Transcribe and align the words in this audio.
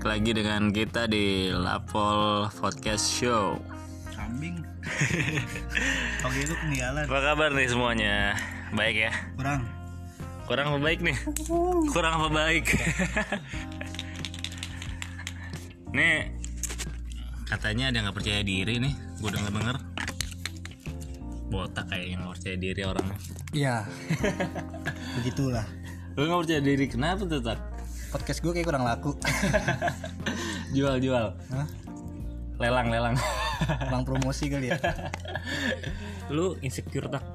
Balik 0.00 0.16
lagi 0.16 0.32
dengan 0.32 0.62
kita 0.72 1.02
di 1.12 1.52
Lapol 1.52 2.48
Podcast 2.56 3.20
Show. 3.20 3.60
kambing 4.16 4.64
oke 6.24 6.38
itu 6.40 6.56
ketinggalan 6.56 7.04
Apa 7.04 7.20
kabar 7.20 7.52
nih 7.52 7.68
semuanya? 7.68 8.32
Baik 8.72 8.96
ya? 8.96 9.12
kurang 9.36 9.68
Kurang 10.48 10.72
apa 10.72 10.80
baik 10.80 11.04
nih? 11.04 11.16
Kurang 11.92 12.16
apa 12.16 12.28
baik? 12.32 12.64
nih 16.00 16.32
katanya 17.44 17.92
ada 17.92 18.00
yang 18.00 18.08
nggak 18.08 18.16
percaya 18.16 18.40
diri 18.40 18.80
nih. 18.80 18.96
Gue 19.20 19.30
denger 19.36 19.52
denger. 19.52 19.76
Botak 21.52 21.92
kayak 21.92 22.16
yang 22.16 22.24
percaya 22.24 22.56
diri 22.56 22.82
orang. 22.88 23.04
iya 23.52 23.84
begitulah 25.20 25.68
Lu 26.16 26.24
nggak 26.24 26.40
percaya 26.48 26.60
diri 26.64 26.88
kenapa 26.88 27.28
tuh 27.28 27.44
tak? 27.44 27.60
Podcast 28.10 28.42
gue 28.42 28.52
kayak 28.52 28.66
kurang 28.66 28.84
laku. 28.84 29.14
Jual 30.76 30.98
jual. 30.98 31.34
Hah? 31.54 31.66
Lelang 32.60 32.92
lelang. 32.92 33.16
kurang 33.88 34.04
promosi 34.04 34.50
kali 34.50 34.74
ya? 34.74 34.78
Lu 36.34 36.58
insecure 36.60 37.08
tak? 37.08 37.24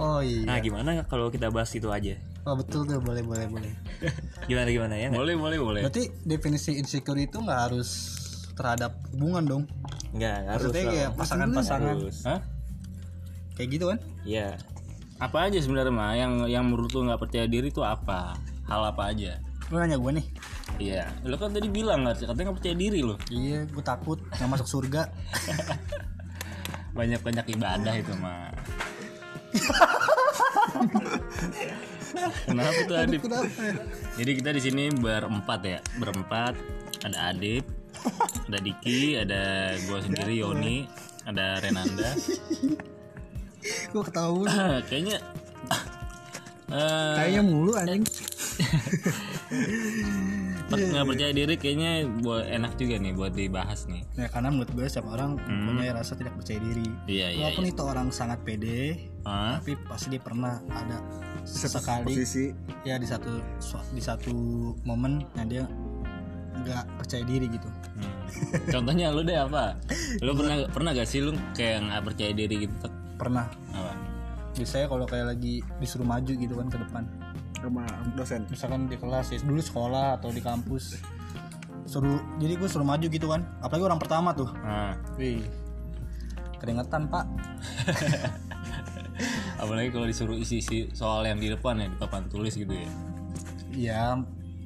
Oh 0.00 0.18
nah 0.18 0.56
iya 0.56 0.64
gimana 0.64 1.04
kalau 1.06 1.28
kita 1.28 1.52
bahas 1.52 1.68
itu 1.76 1.86
aja? 1.92 2.16
Oh 2.48 2.56
betul 2.56 2.88
tuh. 2.88 2.98
Boleh 2.98 3.20
boleh 3.20 3.46
boleh. 3.46 3.72
Gimana 4.48 4.68
gimana 4.72 4.94
ya 4.96 5.08
boleh 5.12 5.36
boleh 5.36 5.58
boleh. 5.60 5.80
berarti 5.84 6.08
definisi 6.24 6.80
insecure 6.80 7.20
itu 7.20 7.38
nggak 7.38 7.60
harus 7.70 7.88
terhadap 8.56 8.96
hubungan 9.12 9.44
dong? 9.44 9.62
Nggak 10.16 10.36
harus 10.48 10.72
kayak 10.72 11.14
pasangan-pasangan 11.14 11.96
Hah? 12.24 12.40
kayak 13.54 13.68
gitu 13.76 13.84
kan? 13.92 13.98
Ya 14.24 14.56
Apa 15.22 15.46
aja 15.46 15.60
sebenarnya 15.62 15.94
mah 15.94 16.16
yang 16.18 16.32
yang 16.50 16.64
menurut 16.66 16.90
lu 16.96 17.06
nggak 17.06 17.20
percaya 17.20 17.46
diri 17.46 17.70
itu 17.70 17.84
apa? 17.84 18.34
Hal 18.66 18.82
apa 18.88 19.12
aja? 19.14 19.38
Lu 19.72 19.80
nanya 19.80 19.96
gue 19.96 20.12
nih 20.20 20.26
Iya, 20.80 21.04
lu 21.24 21.36
kan 21.36 21.52
tadi 21.52 21.68
bilang 21.68 22.04
nggak 22.04 22.26
katanya 22.28 22.48
nggak 22.48 22.58
percaya 22.58 22.76
diri 22.76 23.00
lo. 23.04 23.16
iya 23.32 23.64
gue 23.64 23.84
takut 23.84 24.18
nggak 24.20 24.50
masuk 24.50 24.68
surga 24.68 25.08
Banyak 26.92 27.24
banyak 27.24 27.46
ibadah 27.56 27.94
itu 27.96 28.12
mah. 28.20 28.52
Kenapa 32.44 32.80
tuh 32.84 32.96
Adip? 33.00 33.20
kenapa 33.24 33.48
Jadi 34.20 34.30
kita 34.36 34.50
di 34.52 34.60
sini 34.60 34.84
berempat 34.92 35.60
ya, 35.64 35.80
berempat. 35.96 36.52
Ada 37.02 37.32
Adip, 37.32 37.64
ada 38.46 38.58
Diki, 38.60 39.16
ada 39.16 39.72
gua 39.88 39.98
sendiri 40.04 40.44
Yoni, 40.44 40.84
ada 41.24 41.58
Renanda. 41.64 42.12
gue 43.94 44.02
ketahuan 44.02 44.82
Kayaknya 44.90 45.22
eh 46.72 47.14
kayaknya 47.20 47.42
mulu 47.44 47.72
anjing 47.76 48.02
nggak 50.72 51.04
percaya 51.04 51.32
diri 51.36 51.54
kayaknya 51.60 52.08
buat 52.24 52.48
enak 52.48 52.72
juga 52.80 52.96
nih 52.96 53.12
buat 53.12 53.32
dibahas 53.36 53.84
nih. 53.92 54.02
ya 54.16 54.26
karena 54.32 54.48
menurut 54.48 54.72
gue 54.72 54.86
setiap 54.88 55.12
orang 55.12 55.36
punya 55.36 55.92
rasa 55.92 56.16
tidak 56.16 56.32
percaya 56.40 56.58
diri 56.64 56.88
Iya 57.04 57.26
iya. 57.36 57.40
walaupun 57.44 57.64
itu 57.68 57.82
orang 57.84 58.08
sangat 58.08 58.40
pede 58.40 59.12
Hah? 59.28 59.60
tapi 59.60 59.76
pasti 59.84 60.16
dia 60.16 60.22
pernah 60.24 60.64
ada 60.72 60.96
sekali 61.44 62.16
ya 62.88 62.96
di 62.96 63.04
satu 63.04 63.32
di 63.92 64.00
satu 64.00 64.32
momen 64.88 65.28
yang 65.36 65.48
dia 65.48 65.64
nggak 66.62 66.84
percaya 67.00 67.24
diri 67.26 67.48
gitu 67.52 67.68
Hmm. 67.92 68.08
Contohnya 68.64 69.12
lu 69.12 69.20
deh 69.22 69.36
apa? 69.36 69.76
Lu 70.24 70.32
pernah 70.40 70.64
pernah 70.72 70.90
gak 70.96 71.04
sih 71.04 71.20
lu 71.20 71.36
kayak 71.52 71.84
nggak 71.84 72.02
percaya 72.08 72.32
diri 72.32 72.64
gitu? 72.64 72.74
Pernah 73.20 73.44
Apa? 73.76 73.91
Biasanya 74.56 74.86
kalau 74.88 75.04
kayak 75.08 75.26
lagi 75.32 75.64
disuruh 75.80 76.06
maju 76.06 76.32
gitu 76.32 76.54
kan 76.54 76.66
ke 76.68 76.78
depan. 76.80 77.04
Sama 77.62 77.84
dosen. 78.18 78.42
Misalkan 78.50 78.90
di 78.90 78.96
kelas 78.98 79.32
ya 79.32 79.38
dulu 79.40 79.60
sekolah 79.62 80.20
atau 80.20 80.28
di 80.34 80.42
kampus. 80.42 81.00
Suruh 81.86 82.20
jadi 82.38 82.56
gue 82.58 82.68
suruh 82.68 82.86
maju 82.86 83.06
gitu 83.06 83.26
kan. 83.30 83.46
Apalagi 83.64 83.84
orang 83.86 84.00
pertama 84.00 84.34
tuh. 84.36 84.50
Nah, 84.62 84.96
wih 85.16 85.42
keringetan 86.62 87.10
pak. 87.10 87.26
Apalagi 89.62 89.90
kalau 89.90 90.06
disuruh 90.06 90.38
isi-isi 90.38 90.90
soal 90.94 91.26
yang 91.26 91.42
di 91.42 91.50
depan 91.50 91.78
ya 91.78 91.90
di 91.90 91.98
papan 91.98 92.30
tulis 92.30 92.54
gitu 92.54 92.70
ya. 92.70 92.88
ya 93.74 94.02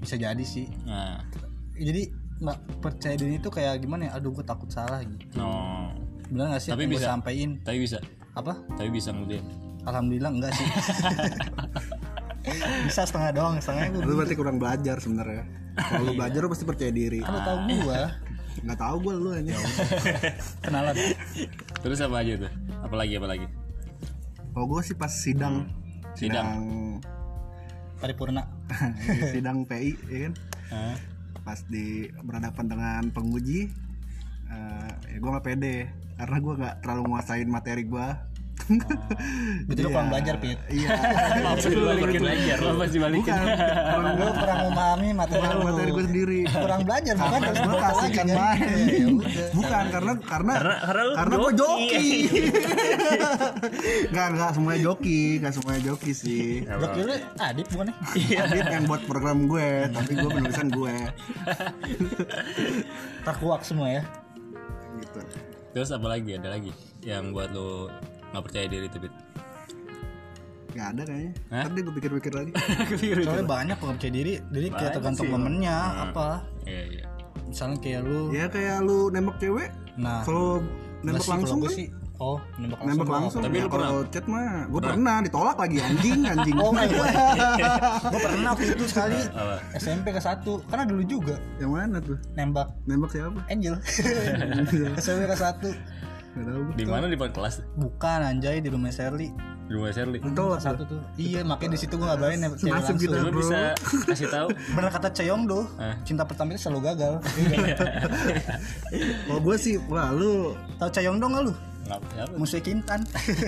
bisa 0.00 0.20
jadi 0.20 0.44
sih. 0.44 0.68
Nah, 0.84 1.24
jadi 1.72 2.12
nggak 2.36 2.84
percaya 2.84 3.16
diri 3.16 3.41
itu 3.41 3.48
kayak 3.48 3.80
gimana 3.80 4.12
ya? 4.12 4.20
Aduh 4.20 4.36
gue 4.36 4.44
takut 4.44 4.68
salah 4.68 5.00
gitu. 5.00 5.41
No. 5.41 5.92
bener 6.26 6.50
gak 6.50 6.58
sih 6.58 6.74
Tapi 6.74 6.91
bisa. 6.91 7.06
sampein 7.14 7.62
Tapi 7.62 7.78
bisa, 7.86 8.03
apa? 8.34 8.58
Tapi 8.74 8.91
bisa 8.91 9.14
ngeludain. 9.14 9.47
Alhamdulillah 9.86 10.30
enggak 10.34 10.52
sih. 10.52 10.69
Bisa 12.86 13.02
setengah 13.02 13.30
doang 13.34 13.54
setengahnya 13.58 13.98
gue 13.98 14.02
lu 14.06 14.14
berarti 14.19 14.36
kurang 14.38 14.58
belajar 14.58 14.97
sebenarnya. 15.02 15.44
Kalau 15.74 16.10
lu 16.10 16.12
belajar 16.14 16.38
lu 16.42 16.48
pasti 16.50 16.64
percaya 16.66 16.92
diri. 16.94 17.19
Kan 17.22 17.42
tau 17.42 17.58
gue 17.66 18.00
nggak 18.64 18.78
tahu 18.80 18.97
gue 19.04 19.14
lu 19.14 19.30
aja. 19.34 19.54
Kenalan. 20.64 20.94
Terus 21.84 21.98
apa 22.00 22.16
aja 22.22 22.32
tuh? 22.47 22.52
Apalagi 22.82 23.14
apalagi? 23.19 23.47
kalau 24.56 24.72
gue 24.72 24.80
sih 24.88 24.97
pas 24.97 25.12
sidang. 25.12 25.69
Sidang. 26.16 26.48
paripurna. 28.00 28.48
Sidang 29.32 29.68
PI 29.68 29.92
ya 30.08 30.18
kan? 30.28 30.32
Pas 31.44 31.60
di 31.68 32.08
berhadapan 32.24 32.64
dengan 32.64 33.03
penguji 33.12 33.68
eh, 34.48 34.91
ya 35.12 35.16
gue 35.20 35.30
nggak 35.30 35.44
pede. 35.44 35.92
Karena 36.16 36.36
gue 36.41 36.54
nggak 36.56 36.76
terlalu 36.80 37.03
nguasain 37.12 37.48
materi 37.53 37.84
gue 37.84 38.08
Berarti 39.67 39.81
lu 39.84 39.89
kurang 39.93 40.09
belajar 40.11 40.34
Pit. 40.43 40.59
Iya. 40.72 40.89
Langsung 41.44 41.72
dibalikin 41.72 42.21
belajar. 42.25 42.56
Lo 42.59 42.72
pasti 42.81 42.99
balikin. 42.99 43.33
bukan. 43.37 44.12
Lu 44.17 44.27
kurang 44.34 44.59
memahami 44.71 45.09
materi 45.15 45.47
lu 45.47 45.61
materi 45.62 45.91
gue 45.93 46.05
sendiri. 46.09 46.41
Kurang 46.50 46.81
belajar 46.83 47.15
bukan 47.15 47.41
harus 47.41 47.61
gue 47.61 47.77
kasihkan 47.78 48.27
kan 48.27 48.37
main. 48.37 48.87
Ya 48.87 49.06
udah. 49.06 49.49
bukan 49.55 49.84
karena 49.93 50.12
karena 50.25 50.55
karena 50.83 51.03
lu 51.05 51.15
karena 51.15 51.34
gue 51.37 51.53
joki. 51.55 51.87
joki. 51.87 52.43
Nggak 54.12 54.27
nggak 54.34 54.50
semuanya 54.56 54.81
joki. 54.83 55.21
Nggak 55.41 55.55
semuanya 55.55 55.81
joki 55.84 56.12
sih. 56.12 56.45
Joki 56.66 57.00
lu 57.06 57.15
adip 57.39 57.66
bukan 57.71 57.87
ya? 57.91 57.95
Adit 58.47 58.66
yang 58.72 58.84
buat 58.89 59.03
program 59.06 59.39
gue 59.47 59.69
tapi 59.95 60.12
gue 60.16 60.31
penulisan 60.31 60.69
gue. 60.72 60.95
Terkuak 63.22 63.62
semua 63.62 64.00
ya. 64.00 64.03
Gitu. 64.97 65.21
Terus 65.77 65.91
apa 65.93 66.06
lagi? 66.09 66.31
Ada 66.34 66.49
lagi 66.56 66.72
yang 67.05 67.31
buat 67.31 67.53
lo 67.55 67.93
nggak 68.36 68.44
percaya 68.52 68.66
diri 68.69 68.86
tuh, 68.92 69.00
Bit? 69.08 69.14
nggak 70.76 70.88
ada 70.92 71.02
kayaknya. 71.08 71.32
Hah? 71.48 71.64
tadi 71.72 71.80
gue 71.80 71.94
pikir-pikir 71.97 72.32
lagi. 72.36 72.52
Soalnya 73.24 73.48
banyak 73.48 73.76
kok 73.80 73.84
nggak 73.88 73.97
percaya 73.97 74.12
diri. 74.12 74.32
Jadi 74.52 74.66
kayak 74.76 74.92
tergantung 74.92 75.28
momennya 75.32 75.76
apa. 76.04 76.28
Iya, 76.69 76.82
iya. 76.92 77.04
Misalnya 77.48 77.78
kayak 77.80 78.00
lu 78.04 78.20
ya 78.36 78.44
kayak 78.52 78.76
lu 78.84 79.08
nembak 79.08 79.41
cewek. 79.41 79.72
Nah. 79.97 80.20
Kalau 80.28 80.60
nembak 81.00 81.24
sih, 81.24 81.32
langsung 81.32 81.60
kan? 81.64 81.72
sih 81.72 81.88
Oh 82.16 82.41
nembak 82.56 82.80
langsung 82.80 82.97
nembak 82.97 83.08
langsung. 83.12 83.41
Tapi 83.44 83.56
ya, 83.60 83.64
lu 83.64 83.69
pernah? 83.69 83.88
kalau 83.92 84.02
chat 84.08 84.24
mah 84.24 84.48
gue 84.72 84.80
pernah? 84.80 85.16
ditolak 85.20 85.56
lagi 85.60 85.76
anjing 85.84 86.20
anjing. 86.24 86.56
Oh 86.56 86.70
enggak 86.72 86.88
gue 86.88 87.08
Gue 88.08 88.20
pernah 88.24 88.50
waktu 88.56 88.64
itu 88.72 88.84
sekali. 88.88 89.20
Apa? 89.32 89.56
SMP 89.76 90.06
ke 90.16 90.20
satu. 90.20 90.53
Karena 90.64 90.84
dulu 90.88 91.03
juga. 91.04 91.36
Yang 91.60 91.70
mana 91.72 91.97
tuh? 92.00 92.16
Nembak. 92.32 92.68
Nembak 92.88 93.10
siapa? 93.12 93.41
Angel. 93.53 93.76
SMP 95.04 95.22
ke 95.28 95.36
satu 95.36 95.68
Di 96.72 96.84
mana 96.84 97.04
di 97.04 97.16
kelas? 97.16 97.60
Bukan 97.74 98.19
anjay 98.20 98.58
di 98.58 98.66
rumah 98.66 98.88
Sherly 98.88 99.28
Di 99.66 99.72
rumah 99.72 99.88
Shirley. 99.88 100.18
ditolak 100.21 100.59
Satu 100.59 100.83
tuh 100.84 100.98
Iya 101.15 101.42
makanya 101.42 101.74
di 101.74 101.78
situ 101.80 101.94
gue 101.94 102.03
ngabarin 102.03 102.38
nembak 102.38 102.59
cewek 102.59 102.71
langsung 102.71 102.97
gitu. 102.97 103.15
Bro. 103.15 103.34
bisa 103.34 103.59
kasih 104.04 104.27
tahu? 104.28 104.47
Bener 104.77 104.91
kata 104.91 105.09
Ceyong 105.10 105.42
do. 105.44 105.65
Cinta 106.03 106.22
pertama 106.22 106.53
itu 106.53 106.60
selalu 106.60 106.80
gagal 106.86 107.12
kalau 109.27 109.41
gue 109.42 109.56
sih 109.56 109.74
wah 109.86 110.10
lu 110.10 110.54
Tahu 110.77 110.88
Ceyong 110.91 111.16
dong 111.16 111.33
lu? 111.34 111.53
Nggak? 111.86 111.98
Musuh 112.34 112.59
Kintan 112.59 113.03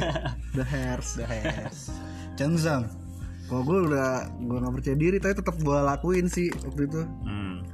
the 0.57 0.63
hairs 0.63 1.15
The 1.15 1.25
Hairs 1.25 1.91
Jengzang 2.35 2.87
kalau 3.49 3.65
gue 3.65 3.79
udah 3.89 4.29
gue 4.31 4.57
nggak 4.59 4.75
percaya 4.75 4.95
diri 4.95 5.17
tapi 5.17 5.35
tetap 5.35 5.57
gue 5.57 5.75
lakuin 5.75 6.27
sih 6.27 6.51
waktu 6.63 6.85
itu 6.85 7.01
Hmm. 7.25 7.65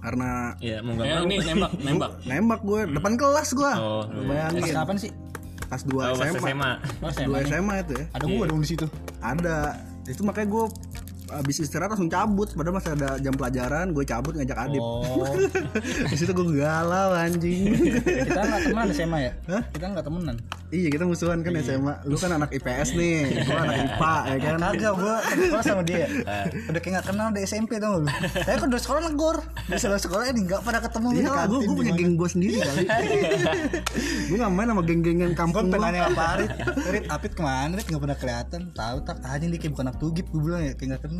Karena 0.00 0.56
ya 0.58 0.80
mau 0.80 0.92
nggak 0.94 1.06
Eh, 1.06 1.14
mau. 1.14 1.24
ini 1.24 1.36
nembak, 1.42 1.72
nembak. 1.86 2.10
nembak 2.24 2.60
gue. 2.62 2.80
Depan 2.90 3.12
kelas 3.14 3.48
gue 3.52 3.72
Oh, 3.74 4.02
Pas 4.02 4.24
bayangin. 4.26 4.72
Kapan 4.74 4.96
sih? 4.98 5.12
pas 5.62 5.82
dua 5.82 6.02
oh, 6.08 6.18
pas 6.18 6.26
SMA 6.26 6.40
SMA 6.42 6.70
Oh, 6.74 6.78
dua 6.98 7.10
SMA 7.12 7.36
nih. 7.36 7.46
SMA 7.46 7.74
itu 7.78 7.92
ya. 7.94 8.04
Ada 8.10 8.24
gua 8.26 8.44
dong 8.44 8.60
di 8.60 8.68
situ. 8.68 8.86
ada. 9.20 9.56
Itu 10.02 10.22
makanya 10.22 10.48
gue 10.50 10.64
abis 11.32 11.62
istirahat 11.62 11.94
langsung 11.94 12.08
cabut. 12.08 12.50
Padahal 12.50 12.76
masih 12.76 12.92
ada 12.94 13.16
jam 13.16 13.32
pelajaran 13.32 13.90
gue 13.90 14.04
cabut 14.04 14.34
ngajak 14.34 14.58
adip. 14.58 14.82
Oh, 14.82 15.26
di 16.10 16.16
situ 16.16 16.30
gue 16.30 16.46
galau 16.56 17.14
anjing. 17.14 17.70
Kita 18.02 18.40
nggak 18.40 18.60
temenan 18.66 18.88
SMA 18.90 19.18
ya? 19.20 19.32
Kita 19.70 19.86
nggak 19.86 20.04
temenan. 20.04 20.36
iya 20.70 20.86
kita 20.86 21.02
musuhan 21.02 21.42
kan 21.42 21.50
SMA 21.66 22.06
lu 22.06 22.14
kan 22.14 22.30
anak 22.30 22.54
IPS 22.54 22.94
nih. 22.94 23.42
Gue 23.42 23.58
anak 23.58 23.76
IPA 23.90 24.14
ya 24.22 24.36
kan? 24.38 24.54
Kagak 24.60 24.94
kelas 25.50 25.64
sama 25.66 25.82
dia. 25.82 26.06
Udah 26.70 26.78
kayak 26.78 26.92
nggak 26.94 27.06
kenal 27.10 27.26
dari 27.30 27.42
SMP 27.42 27.72
dong 27.76 28.02
lu. 28.02 28.08
Saya 28.46 28.54
kan 28.54 28.68
udah 28.70 28.78
sekolah 28.78 29.00
negor. 29.02 29.36
Di 29.66 29.74
sekolah 29.74 29.98
sekolah 29.98 30.24
ini 30.30 30.40
nggak 30.46 30.60
pada 30.62 30.78
ketemu 30.78 31.06
Iya 31.10 31.42
gue 31.44 31.58
gue 31.60 31.74
punya 31.74 31.92
geng 31.92 32.14
gue 32.14 32.28
sendiri 32.28 32.56
kali. 32.56 32.84
gue 34.30 34.36
gak 34.36 34.52
main 34.52 34.68
sama 34.68 34.82
geng-gengan 34.82 35.30
Gue 35.30 35.38
kampung 35.38 35.66
gue. 35.66 35.74
penanya 35.74 36.00
sama 36.06 36.24
Arit 36.38 36.50
Arit, 36.86 37.04
Apit 37.10 37.32
ke 37.34 37.42
mana? 37.42 37.74
Arit 37.74 37.86
nggak 37.86 38.02
pernah 38.02 38.18
kelihatan. 38.18 38.60
Tahu 38.70 38.96
tak 39.02 39.18
aja 39.20 39.42
dia 39.42 39.58
kayak 39.58 39.72
bukan 39.74 39.84
anak 39.90 39.98
tugip 39.98 40.26
Gue 40.30 40.40
bilang 40.40 40.62
ya. 40.62 40.72
Kayak 40.74 40.88
nggak 40.88 41.02
kenal 41.02 41.19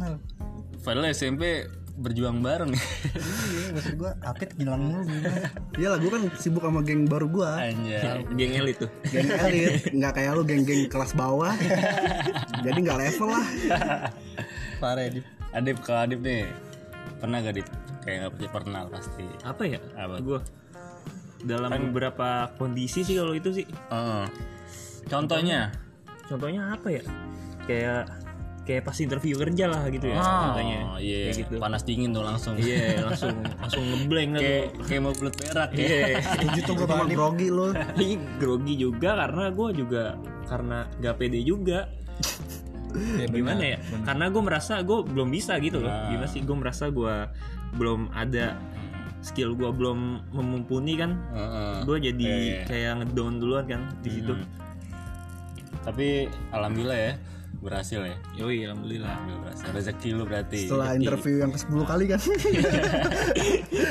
Padahal 0.81 1.12
SMP 1.12 1.69
berjuang 2.00 2.41
bareng 2.41 2.73
iya 3.52 3.76
maksud 3.76 4.00
gua 4.00 4.17
Apit 4.25 4.56
ngilang 4.56 4.81
mulu 4.81 5.05
gimana 5.05 5.52
Iyalah 5.76 5.99
gue 6.00 6.11
kan 6.11 6.23
sibuk 6.41 6.64
sama 6.64 6.81
geng 6.81 7.05
baru 7.05 7.29
gue 7.29 7.44
Anjay 7.44 8.25
Geng 8.41 8.52
elit 8.56 8.76
tuh. 8.81 8.91
Geng 9.12 9.29
elit 9.29 9.85
Nggak 10.00 10.12
kayak 10.17 10.32
lu 10.32 10.43
geng-geng 10.49 10.88
kelas 10.88 11.12
bawah 11.12 11.52
Jadi 12.64 12.79
nggak 12.81 12.99
level 13.05 13.29
lah 13.37 13.47
parah 14.81 15.02
ya 15.05 15.11
Dip. 15.20 15.26
Adip 15.52 15.76
kalau 15.85 16.00
Adip 16.08 16.20
nih 16.25 16.49
Pernah 17.20 17.37
gak 17.44 17.53
Adip? 17.53 17.67
Kayak 18.00 18.19
gak 18.32 18.49
pernah 18.49 18.81
pasti 18.88 19.26
Apa 19.44 19.62
ya? 19.69 19.79
Apa? 20.00 20.25
Gue 20.25 20.41
dalam 21.41 21.73
beberapa 21.88 22.53
kondisi 22.61 23.00
sih 23.00 23.17
kalau 23.17 23.32
itu 23.32 23.49
sih. 23.49 23.64
Heeh. 23.64 24.25
Contohnya 25.08 25.73
Contohnya 26.29 26.76
apa 26.76 26.88
ya? 26.93 27.05
Kayak 27.64 28.12
kayak 28.70 28.87
pas 28.87 28.94
interview 28.96 29.34
kerja 29.34 29.67
lah 29.67 29.82
gitu 29.90 30.06
ya. 30.06 30.22
Contohnya. 30.22 30.78
Oh 30.87 30.99
iya 31.02 31.19
Kayak 31.26 31.37
gitu. 31.43 31.55
Panas 31.58 31.82
dingin 31.82 32.14
tuh 32.14 32.22
langsung 32.22 32.55
Iya, 32.55 33.02
langsung 33.02 33.34
langsung 33.58 33.82
ngeblank 33.84 34.31
kan. 34.31 34.40
Kayak 34.40 34.64
kayak 34.87 35.00
mau 35.02 35.12
belut 35.12 35.34
perak 35.34 35.70
ya 35.75 35.82
Iya. 35.82 36.06
tuh 36.22 36.62
Itu 36.62 36.70
gua 36.78 36.87
mah 36.87 36.99
Dip. 37.02 37.17
grogi 37.19 37.49
lu 37.50 37.67
Ini 37.99 38.06
grogi 38.38 38.75
juga 38.78 39.11
karena 39.19 39.44
gue 39.50 39.69
juga 39.75 40.05
karena 40.46 40.78
gak 40.96 41.14
pede 41.19 41.40
juga. 41.43 41.90
Ya, 42.90 43.26
Gimana 43.26 43.62
ya? 43.64 43.78
Karena 44.02 44.25
gue 44.28 44.43
merasa 44.43 44.78
gue 44.81 44.99
belum 45.02 45.28
bisa 45.28 45.58
gitu 45.58 45.78
loh. 45.78 45.90
Nah. 45.90 46.11
Gimana 46.11 46.26
sih? 46.26 46.43
Gue 46.43 46.56
merasa 46.56 46.84
gue 46.88 47.14
belum 47.75 48.11
ada 48.11 48.55
skill 49.20 49.52
gue 49.52 49.67
belum 49.69 49.99
memumpuni 50.31 50.94
kan. 50.94 51.19
Heeh. 51.31 51.75
Gue 51.82 51.96
jadi 51.99 52.22
Iya. 52.25 52.61
kayak 52.67 52.93
ngedown 53.02 53.34
duluan 53.38 53.67
kan 53.67 53.82
di 54.00 54.11
situ. 54.11 54.34
Hmm. 54.34 54.46
Tapi 55.81 56.26
alhamdulillah 56.50 56.99
ya 56.99 57.12
berhasil 57.58 58.00
ya. 58.00 58.17
Yoi, 58.38 58.64
alhamdulillah. 58.64 59.11
Alhamdulillah 59.11 59.43
berhasil. 59.44 59.67
Rezeki 59.69 60.08
lu 60.14 60.23
berarti. 60.25 60.61
Setelah 60.64 60.88
interview 60.97 61.35
yang 61.43 61.50
ke 61.50 61.58
10 61.61 61.91
kali 61.91 62.05
kan 62.08 62.20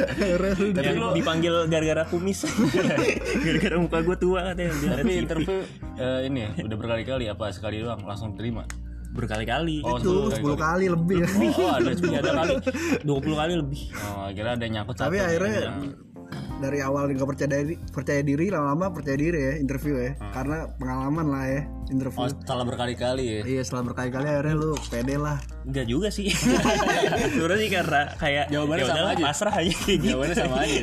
Akhirnya 0.09 0.53
lu 0.95 1.07
dipanggil 1.13 1.53
gara-gara 1.69 2.03
kumis. 2.07 2.47
gara-gara 3.45 3.75
muka 3.77 3.99
gue 4.01 4.17
tua 4.17 4.39
katanya. 4.53 4.73
Tapi 4.99 5.13
interview 5.15 5.59
eh, 5.97 6.19
ini 6.25 6.49
udah 6.65 6.77
berkali-kali 6.79 7.25
apa 7.27 7.45
sekali 7.51 7.83
doang 7.83 8.01
langsung 8.03 8.33
terima. 8.33 8.63
berkali-kali. 9.09 9.81
Oh, 9.81 9.97
Itu 9.97 10.29
10 10.29 10.37
kali 10.53 10.85
lebih 10.85 11.25
Oh, 11.25 11.65
oh 11.65 11.69
ada 11.73 11.97
Ya, 11.97 12.21
ada 12.21 12.45
kali 12.45 12.53
20 13.01 13.41
kali 13.41 13.53
lebih. 13.57 13.81
Oh, 14.05 14.29
kira 14.29 14.53
ada 14.53 14.65
nyangkut 14.69 14.95
Tapi 14.95 15.17
satu 15.17 15.25
akhirnya 15.33 15.57
yang- 15.65 15.81
dari 16.59 16.83
awal 16.83 17.09
nggak 17.09 17.27
percaya 17.27 17.49
diri 17.49 17.75
percaya 17.91 18.21
diri 18.21 18.51
lama-lama 18.51 18.91
percaya 18.91 19.17
diri 19.17 19.39
ya 19.39 19.53
interview 19.57 19.95
ya. 19.97 20.11
Karena 20.35 20.67
pengalaman 20.75 21.25
lah 21.31 21.43
ya 21.47 21.61
interview. 21.89 22.19
Oh, 22.21 22.29
setelah 22.29 22.63
berkali-kali 22.67 23.23
ya. 23.25 23.41
iya 23.47 23.61
setelah 23.65 23.91
berkali-kali 23.91 24.27
akhirnya 24.29 24.55
lu 24.59 24.75
pede 24.91 25.15
lah 25.17 25.37
Enggak 25.69 25.85
juga 25.85 26.07
sih. 26.09 26.27
Sebenarnya 27.33 27.59
sih 27.61 27.69
karena 27.69 28.01
kayak 28.17 28.45
Jawabannya 28.49 28.83
ya 28.83 28.89
sama 28.89 29.09
aja. 29.13 29.23
pasrah 29.29 29.53
aja 29.61 29.73
kayak 29.73 29.99
gitu. 30.01 30.09
Jawabannya 30.09 30.35
sama 30.35 30.57
aja. 30.65 30.81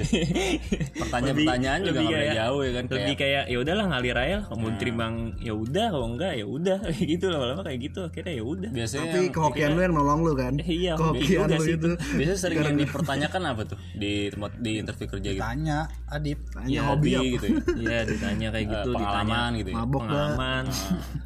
Pertanyaan-pertanyaan 0.96 1.80
juga 1.82 1.98
nggak 2.00 2.14
beda 2.16 2.36
jauh 2.38 2.60
ya 2.62 2.70
kan 2.72 2.84
Lebih 2.86 3.14
kayak 3.14 3.24
kayak 3.26 3.44
ya 3.50 3.58
udahlah 3.58 3.84
ngalir 3.90 4.16
aja 4.16 4.34
lah. 4.38 4.46
Mau 4.54 4.70
terima 4.78 5.06
ya 5.42 5.52
udah, 5.52 5.86
kalau 5.90 6.06
enggak 6.14 6.32
ya 6.38 6.46
udah 6.46 6.76
kayak 6.78 7.06
gitu 7.18 7.24
lama-lama 7.28 7.62
kayak 7.66 7.78
gitu 7.82 7.98
akhirnya 8.06 8.34
ya 8.38 8.44
udah. 8.46 8.70
biasanya 8.70 9.06
tapi 9.10 9.26
kehokian 9.28 9.70
lu 9.74 9.80
yang 9.82 9.94
nolong 9.94 10.20
lu 10.22 10.32
kan 10.38 10.54
iya, 10.62 10.92
kehokian 10.94 11.48
lu 11.50 11.64
itu 11.66 11.88
biasanya 12.14 12.38
sering 12.38 12.58
yang 12.62 12.76
dipertanyakan 12.78 13.42
apa 13.50 13.62
tuh 13.66 13.78
di 13.92 14.30
tempat 14.30 14.52
di 14.58 14.72
interview 14.78 15.06
kerja 15.10 15.30
gitu. 15.34 15.42
tanya 15.42 15.78
Adip 16.06 16.38
tanya 16.54 16.80
hobi 16.86 17.10
apa 17.18 17.24
gitu 17.26 17.46
ya. 17.50 17.58
Iya 17.76 17.98
ditanya 18.06 18.48
kayak 18.54 18.66
gitu, 18.70 18.76
Eh, 18.86 18.94
pengalaman 18.94 19.50
ditanya 19.50 19.58
gitu 19.58 19.70
ya. 19.70 19.76
pengalaman, 19.82 20.64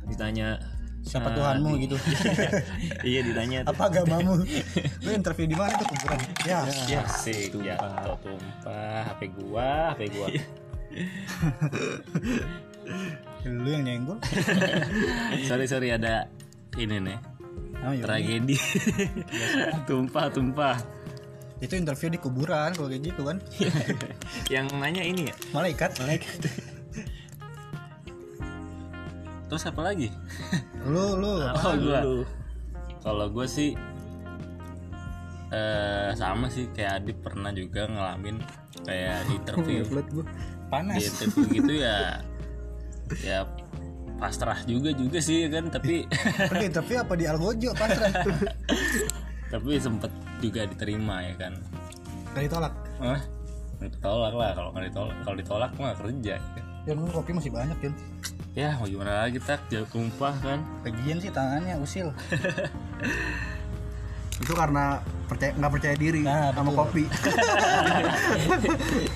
ditanya 0.08 0.48
siapa 1.00 1.32
eh, 1.32 1.34
Tuhanmu 1.36 1.70
gitu. 1.80 1.96
Iya 3.10 3.20
ditanya 3.24 3.58
tuh. 3.64 3.72
apa 3.72 3.82
agamamu? 3.88 4.44
Lu 5.04 5.10
interview 5.10 5.46
di 5.48 5.56
mana 5.56 5.72
tuh 5.80 5.86
kuburan? 5.96 6.18
Ya. 6.44 6.60
Ya, 6.84 7.00
Asik, 7.04 7.56
jatuh 7.56 8.16
tumpah. 8.20 9.00
HP 9.08 9.20
gua, 9.40 9.96
HP 9.96 10.00
gua. 10.12 10.28
lu 13.46 13.68
yang 13.70 13.84
nyenggol? 13.86 14.18
Sorry 15.48 15.66
sorry 15.70 15.94
ada 15.94 16.28
ini 16.76 17.00
nih. 17.00 17.18
Oh, 17.80 17.92
iya. 17.96 18.04
tragedi. 18.04 18.56
tumpah 19.88 20.28
tumpah. 20.28 20.76
itu 21.60 21.76
interview 21.76 22.08
di 22.08 22.16
kuburan 22.16 22.72
kalau 22.72 22.88
kayak 22.88 23.12
gitu 23.12 23.20
kan. 23.20 23.36
Yang 24.48 24.66
nanya 24.80 25.04
ini 25.04 25.28
ya? 25.28 25.34
Malaikat. 25.52 25.92
Malaikat 26.00 26.79
Terus 29.50 29.66
apa 29.66 29.80
lagi? 29.82 30.08
lu 30.86 31.18
lu 31.18 31.42
Oh, 31.42 31.74
gua. 31.74 32.00
Lu. 32.06 32.22
Kalau 33.02 33.26
gue 33.34 33.46
sih 33.50 33.74
eh 35.50 36.14
sama 36.14 36.46
sih 36.46 36.70
kayak 36.70 37.02
Adip 37.02 37.26
pernah 37.26 37.50
juga 37.50 37.90
ngalamin 37.90 38.38
kayak 38.86 39.26
di 39.26 39.34
interview 39.34 39.82
gua. 39.90 40.02
di 40.06 40.22
panas 40.70 41.02
interview 41.02 41.44
gitu 41.58 41.72
ya 41.82 42.22
ya 43.26 43.42
pasrah 44.14 44.62
juga 44.62 44.94
juga 44.94 45.18
sih 45.18 45.50
kan 45.50 45.66
tapi 45.66 46.06
di 46.62 46.64
interview 46.70 47.02
apa 47.02 47.18
di 47.18 47.26
algojo 47.26 47.74
pasrah 47.74 48.14
tapi 49.52 49.74
sempet 49.82 50.14
juga 50.38 50.70
diterima 50.70 51.26
ya 51.26 51.34
kan 51.34 51.58
Gak 52.30 52.46
ditolak 52.46 52.74
Hah? 53.02 53.20
ditolak 53.82 54.34
lah 54.38 54.50
kalau 54.54 54.70
nggak 54.70 54.86
ditolak 54.92 55.16
kalau 55.26 55.36
ditolak 55.40 55.70
mah 55.74 55.96
kerja 55.98 56.34
ya. 56.38 56.62
ya 56.86 56.92
lu 56.94 57.10
kopi 57.10 57.34
masih 57.34 57.50
banyak 57.50 57.74
kan 57.82 57.92
ya 58.50 58.74
mau 58.78 58.86
gimana 58.86 59.26
lagi 59.26 59.38
tak? 59.38 59.62
Jauh 59.70 59.86
tumpah 59.86 60.34
kan? 60.42 60.58
Bagian 60.82 61.22
sih 61.22 61.30
tangannya 61.30 61.78
usil. 61.78 62.10
Itu 64.40 64.56
karena 64.56 65.04
percaya 65.28 65.52
nggak 65.52 65.68
percaya 65.68 65.94
diri 66.00 66.24
Nah, 66.24 66.48
sama 66.56 66.72
betul. 66.72 66.80
kopi. 66.80 67.04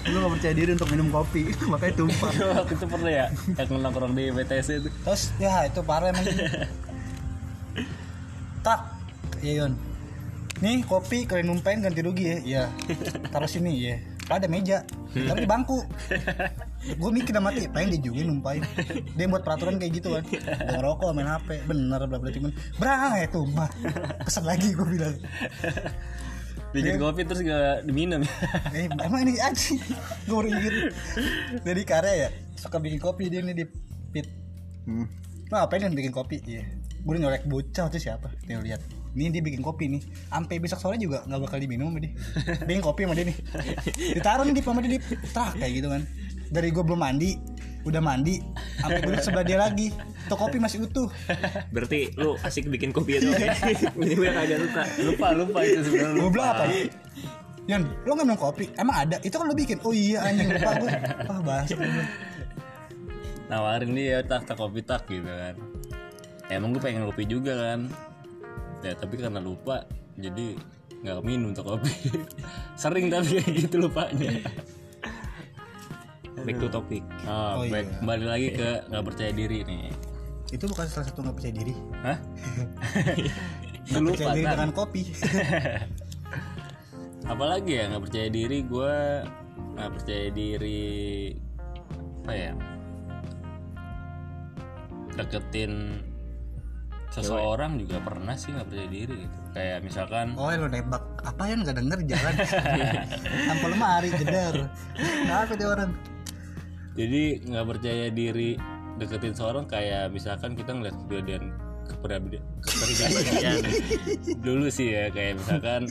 Lu 0.12 0.16
nggak 0.20 0.32
percaya 0.38 0.54
diri 0.54 0.70
untuk 0.76 0.88
minum 0.92 1.08
kopi 1.08 1.48
makanya 1.72 1.94
tumpah. 1.96 2.30
Waktu 2.62 2.74
itu 2.76 2.86
pernah 2.86 3.10
ya 3.10 3.26
yang 3.56 3.80
nongkrong 3.80 4.12
di 4.12 4.24
BTS 4.30 4.68
itu. 4.84 4.88
Terus 4.92 5.22
ya 5.40 5.64
itu 5.64 5.80
parah 5.82 6.12
emang. 6.12 6.24
Tak 8.60 8.80
Iya 9.40 9.64
Yon. 9.64 9.72
Nih 10.62 10.86
kopi 10.86 11.26
kalian 11.26 11.50
numpain 11.52 11.82
ganti 11.82 12.00
rugi 12.04 12.24
ya. 12.28 12.38
Iya. 12.44 12.64
Taruh 13.32 13.50
sini 13.50 13.72
ya 13.80 13.96
Ada 14.32 14.46
meja. 14.48 14.78
Taruh 15.12 15.40
di 15.40 15.48
bangku. 15.48 15.84
Gue 17.00 17.10
mikir 17.12 17.36
mati 17.40 17.68
Pengen 17.68 17.96
dia 17.96 18.00
juga 18.08 18.24
numpain. 18.24 18.60
Dia 19.16 19.26
buat 19.28 19.44
peraturan 19.44 19.76
kayak 19.76 19.92
gitu 20.00 20.16
kan. 20.16 20.24
Udah 20.68 20.76
ngerokok 20.80 21.08
main 21.12 21.28
HP 21.28 21.48
Bener 21.68 22.00
bla 22.08 22.18
bla 22.20 22.30
timun. 22.32 22.52
Berang 22.80 23.16
ya 23.16 23.28
tuh 23.28 23.44
mah 23.52 23.68
Pesan 24.24 24.44
lagi 24.48 24.72
gue 24.72 24.86
bilang. 24.88 25.16
Bikin 26.74 26.98
kopi 26.98 27.22
terus 27.22 27.40
gak 27.44 27.86
diminum. 27.86 28.24
Ya 28.72 28.84
Eh 28.84 28.86
emang 29.04 29.28
ini 29.28 29.38
aja. 29.38 29.76
Gue 30.26 30.34
baru 30.34 30.48
Dari 31.62 31.82
karya 31.84 32.14
ya 32.26 32.28
Suka 32.56 32.80
bikin 32.80 33.00
kopi 33.00 33.28
dia 33.28 33.44
nih 33.44 33.54
di 33.54 33.64
pit. 34.08 34.26
Hmm. 34.88 35.08
Lo 35.52 35.60
ngapain 35.60 35.84
yang 35.84 35.92
bikin 35.92 36.12
kopi? 36.12 36.40
Iya. 36.48 36.64
Gue 37.04 37.20
nyolek 37.20 37.44
bocah 37.44 37.92
itu 37.92 38.08
siapa? 38.08 38.32
Nih 38.48 38.56
lihat. 38.64 39.03
Nih 39.14 39.30
dia 39.30 39.42
bikin 39.42 39.62
kopi 39.62 39.86
nih. 39.90 40.02
Sampai 40.28 40.58
besok 40.58 40.78
sore 40.82 40.96
juga 40.98 41.22
nggak 41.26 41.40
bakal 41.46 41.58
diminum 41.62 41.94
sama 41.94 41.98
dia. 42.02 42.12
Bikin 42.68 42.82
kopi 42.82 43.06
sama 43.06 43.14
dia 43.14 43.26
nih. 43.30 43.36
Ditaruh 44.18 44.44
nih 44.46 44.54
di 44.54 44.62
sama 44.62 44.80
dia 44.82 44.92
di 44.94 45.00
trak 45.30 45.52
kayak 45.58 45.72
gitu 45.72 45.88
kan. 45.90 46.02
Dari 46.50 46.68
gue 46.70 46.84
belum 46.84 47.00
mandi, 47.00 47.30
udah 47.88 48.02
mandi, 48.04 48.38
sampai 48.78 49.00
gue 49.00 49.14
sebelah 49.18 49.44
dia 49.46 49.58
lagi. 49.58 49.88
Tuh 50.28 50.38
kopi 50.38 50.56
masih 50.60 50.86
utuh. 50.86 51.08
berarti 51.74 52.14
lu 52.20 52.36
asik 52.44 52.68
bikin 52.68 52.92
kopi 52.92 53.20
itu 53.20 53.32
ini 53.32 54.14
gue 54.16 54.28
kagak 54.30 54.58
suka 54.60 54.82
lupa 55.04 55.26
lupa 55.36 55.58
itu 55.64 55.80
sebenarnya 55.84 56.14
Gue 56.14 56.28
lupa 56.30 56.44
apa? 56.54 56.64
Yon, 57.64 57.82
lo 58.04 58.10
nggak 58.12 58.26
minum 58.28 58.40
kopi? 58.40 58.64
Emang 58.76 59.08
ada? 59.08 59.16
Itu 59.24 59.40
kan 59.40 59.48
lo 59.48 59.56
bikin. 59.56 59.80
Oh 59.84 59.92
iya 59.96 60.20
anjing 60.28 60.52
lupa 60.52 60.70
gue. 60.80 60.90
Ah 61.32 61.40
bahas. 61.40 61.68
nawarin 63.48 63.92
dia 63.92 64.24
tak 64.24 64.48
tak 64.48 64.56
kopi 64.56 64.80
tak 64.80 65.04
gitu 65.08 65.28
kan 65.28 65.54
emang 66.48 66.72
gue 66.72 66.80
pengen 66.80 67.04
kopi 67.08 67.28
juga 67.28 67.52
kan 67.54 67.80
ya 68.84 68.94
tapi 68.94 69.14
karena 69.16 69.38
lupa 69.38 69.86
jadi 70.14 70.54
nggak 71.00 71.20
minum 71.20 71.50
tuh 71.50 71.64
kopi. 71.66 71.90
Sering 72.80 73.08
tapi 73.08 73.40
kayak 73.40 73.52
gitu 73.64 73.74
lupanya. 73.80 74.30
Back 76.44 76.58
to 76.58 76.68
topic. 76.68 77.02
Oh, 77.24 77.56
Oh, 77.56 77.58
baik 77.64 77.86
iya. 77.86 77.94
kembali 77.98 78.24
lagi 78.24 78.48
ke 78.52 78.70
nggak 78.86 79.02
percaya 79.02 79.30
diri 79.32 79.58
nih. 79.64 79.88
Itu 80.50 80.64
bukan 80.66 80.84
salah 80.84 81.06
satu 81.08 81.18
nggak 81.24 81.34
percaya 81.34 81.54
diri. 81.54 81.74
hah? 82.00 82.18
Nggak 83.84 84.00
Lu 84.00 84.08
percaya 84.10 84.28
lupa 84.28 84.34
diri 84.34 84.48
dengan 84.48 84.72
kopi. 84.72 85.02
apalagi 87.24 87.72
ya 87.72 87.82
nggak 87.88 88.02
percaya 88.02 88.28
diri 88.28 88.58
gue 88.62 88.96
nggak 89.74 89.90
percaya 89.92 90.26
diri 90.28 90.92
apa 92.20 92.32
ya 92.32 92.52
deketin 95.14 96.02
seseorang 97.14 97.78
juga 97.78 98.02
pernah 98.02 98.34
sih 98.34 98.50
nggak 98.50 98.66
percaya 98.66 98.88
diri 98.90 99.14
gitu. 99.22 99.36
Kayak 99.54 99.78
misalkan 99.86 100.26
Oh 100.34 100.50
lo 100.50 100.66
nembak. 100.66 101.02
Apa 101.22 101.42
ya 101.46 101.54
nggak 101.62 101.76
denger 101.78 101.98
jalan. 102.10 102.34
Tanpa 103.48 103.66
lemari 103.70 104.08
jedar 104.18 104.54
kenapa 104.98 105.52
dia 105.54 105.68
orang. 105.70 105.90
Jadi 106.94 107.22
nggak 107.46 107.66
percaya 107.70 108.06
diri 108.10 108.50
deketin 108.98 109.34
seorang 109.34 109.66
kayak 109.66 110.10
misalkan 110.10 110.58
kita 110.58 110.74
ngeliat 110.74 110.96
kejadian 111.06 111.54
kepribadian. 111.86 112.44
Dulu 114.46 114.66
sih 114.70 114.90
ya 114.90 115.10
kayak 115.14 115.38
misalkan 115.38 115.86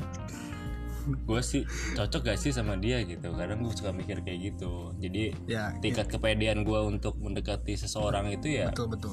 gue 1.03 1.41
sih 1.43 1.67
cocok 1.99 2.31
gak 2.31 2.39
sih 2.39 2.55
sama 2.55 2.79
dia 2.79 3.03
gitu. 3.03 3.31
Kadang 3.35 3.63
gue 3.63 3.75
suka 3.75 3.91
mikir 3.91 4.23
kayak 4.23 4.55
gitu. 4.55 4.95
Jadi 4.99 5.35
Ya, 5.47 5.75
tingkat 5.83 6.07
kepedean 6.07 6.63
gue 6.63 6.79
untuk 6.79 7.19
mendekati 7.19 7.75
seseorang 7.75 8.31
itu 8.31 8.59
ya 8.59 8.71
betul 8.71 8.87
betul 8.91 9.11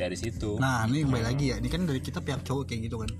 dari 0.00 0.16
situ. 0.16 0.56
Nah 0.56 0.88
ini 0.88 1.04
kembali 1.04 1.24
lagi 1.24 1.52
ya. 1.52 1.56
Ini 1.60 1.68
kan 1.68 1.84
dari 1.84 2.00
kita 2.00 2.24
pihak 2.24 2.40
cowok 2.40 2.72
kayak 2.72 2.88
gitu 2.88 2.96
kan. 3.04 3.10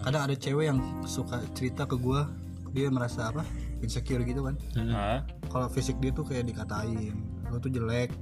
Kadang 0.00 0.22
ada 0.24 0.34
cewek 0.34 0.64
yang 0.72 0.78
suka 1.04 1.44
cerita 1.52 1.84
ke 1.84 2.00
gua 2.00 2.24
dia 2.72 2.88
merasa 2.88 3.28
apa? 3.28 3.44
Insecure 3.84 4.24
gitu 4.24 4.46
kan. 4.48 4.56
Hah? 4.76 5.20
kalau 5.50 5.66
fisik 5.68 5.98
dia 5.98 6.14
tuh 6.14 6.22
kayak 6.24 6.46
dikatain 6.46 7.18
lu 7.50 7.58
tuh 7.58 7.74
jelek 7.74 8.14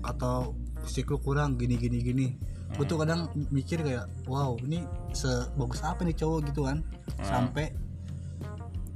atau 0.00 0.56
fisik 0.88 1.12
lu 1.12 1.20
kurang 1.20 1.60
gini 1.60 1.76
gini 1.76 2.00
gini. 2.00 2.28
Gue 2.76 2.84
tuh 2.84 3.00
kadang 3.00 3.32
mikir 3.48 3.80
kayak 3.80 4.08
wow 4.28 4.56
ini 4.60 4.84
sebagus 5.16 5.80
apa 5.84 6.04
nih 6.04 6.16
cowok 6.16 6.52
gitu 6.52 6.64
kan? 6.68 6.80
Sampai 7.20 7.72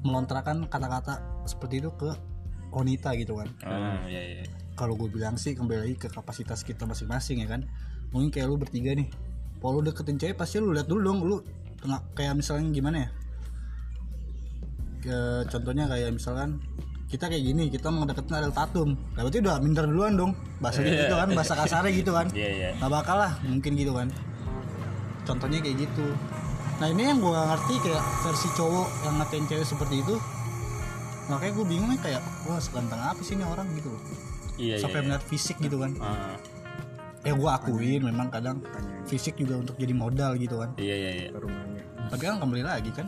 melontarkan 0.02 0.66
kata-kata 0.66 1.20
seperti 1.46 1.84
itu 1.84 1.90
ke 1.94 2.10
wanita 2.72 3.12
gitu 3.20 3.36
kan. 3.36 3.48
Oh, 3.68 4.08
iya, 4.08 4.40
iya. 4.40 4.44
kalau 4.72 4.96
gue 4.96 5.08
bilang 5.12 5.36
sih 5.36 5.52
kembali 5.52 5.84
lagi 5.84 5.96
ke 6.00 6.08
kapasitas 6.08 6.64
kita 6.64 6.88
masing-masing 6.88 7.44
ya 7.44 7.48
kan 7.48 7.68
mungkin 8.12 8.28
kayak 8.28 8.46
lu 8.46 8.56
bertiga 8.60 8.92
nih. 8.92 9.08
Kalau 9.58 9.80
lu 9.80 9.88
deketin 9.88 10.16
cewek 10.20 10.36
pasti 10.36 10.60
lu 10.60 10.70
lihat 10.76 10.86
dulu 10.86 11.00
dong 11.00 11.18
lu 11.24 11.36
tengah 11.80 12.00
kayak 12.14 12.38
misalnya 12.38 12.68
gimana 12.70 12.96
ya? 13.02 13.08
Ke 15.02 15.18
contohnya 15.50 15.90
kayak 15.90 16.14
misalkan 16.14 16.62
kita 17.10 17.28
kayak 17.28 17.44
gini 17.44 17.68
kita 17.68 17.88
mau 17.92 18.08
deketin 18.08 18.36
ada 18.38 18.48
tatum. 18.52 18.96
Nah, 19.16 19.20
berarti 19.26 19.38
udah 19.44 19.56
minder 19.60 19.84
duluan 19.84 20.14
dong. 20.16 20.32
Bahasa 20.60 20.80
gitu 20.84 21.12
kan 21.12 21.28
bahasa 21.34 21.52
kasarnya 21.56 21.92
gitu 21.92 22.12
kan. 22.14 22.26
Iya, 22.32 22.48
iya. 22.52 22.68
nggak 22.78 22.92
bakal 22.92 23.16
lah 23.18 23.32
mungkin 23.44 23.72
gitu 23.76 23.92
kan. 23.92 24.08
Contohnya 25.28 25.58
kayak 25.60 25.88
gitu. 25.88 26.06
Nah 26.82 26.90
ini 26.90 27.14
yang 27.14 27.22
gue 27.22 27.30
ngerti 27.30 27.74
kayak 27.84 28.04
versi 28.26 28.48
cowok 28.58 28.88
yang 29.06 29.14
ngatain 29.20 29.44
cewek 29.46 29.66
seperti 29.66 30.02
itu. 30.02 30.14
Makanya 31.30 31.52
gue 31.54 31.66
bingung 31.68 31.90
nih 31.94 32.00
kayak 32.02 32.22
wah 32.48 32.58
seganteng 32.58 32.98
apa 32.98 33.20
sih 33.22 33.38
ini 33.38 33.44
orang? 33.46 33.66
gitu 33.78 33.88
loh. 33.92 34.02
Iya, 34.58 34.76
iya, 34.76 34.82
sampai 34.82 35.00
iya. 35.00 35.06
melihat 35.06 35.24
fisik 35.28 35.56
gitu 35.62 35.76
kan. 35.78 35.94
Ah, 36.02 36.36
ya 37.22 37.32
gue 37.38 37.50
akuin 37.50 38.02
memang 38.02 38.28
kadang 38.34 38.58
fisik 39.06 39.38
juga 39.38 39.62
untuk 39.62 39.78
jadi 39.78 39.94
modal 39.94 40.34
gitu 40.38 40.58
kan. 40.58 40.74
Iya, 40.74 40.94
iya, 40.94 41.10
iya. 41.26 41.28
tapi 42.10 42.22
kan 42.26 42.42
kembali 42.42 42.62
lagi 42.66 42.90
kan. 42.90 43.06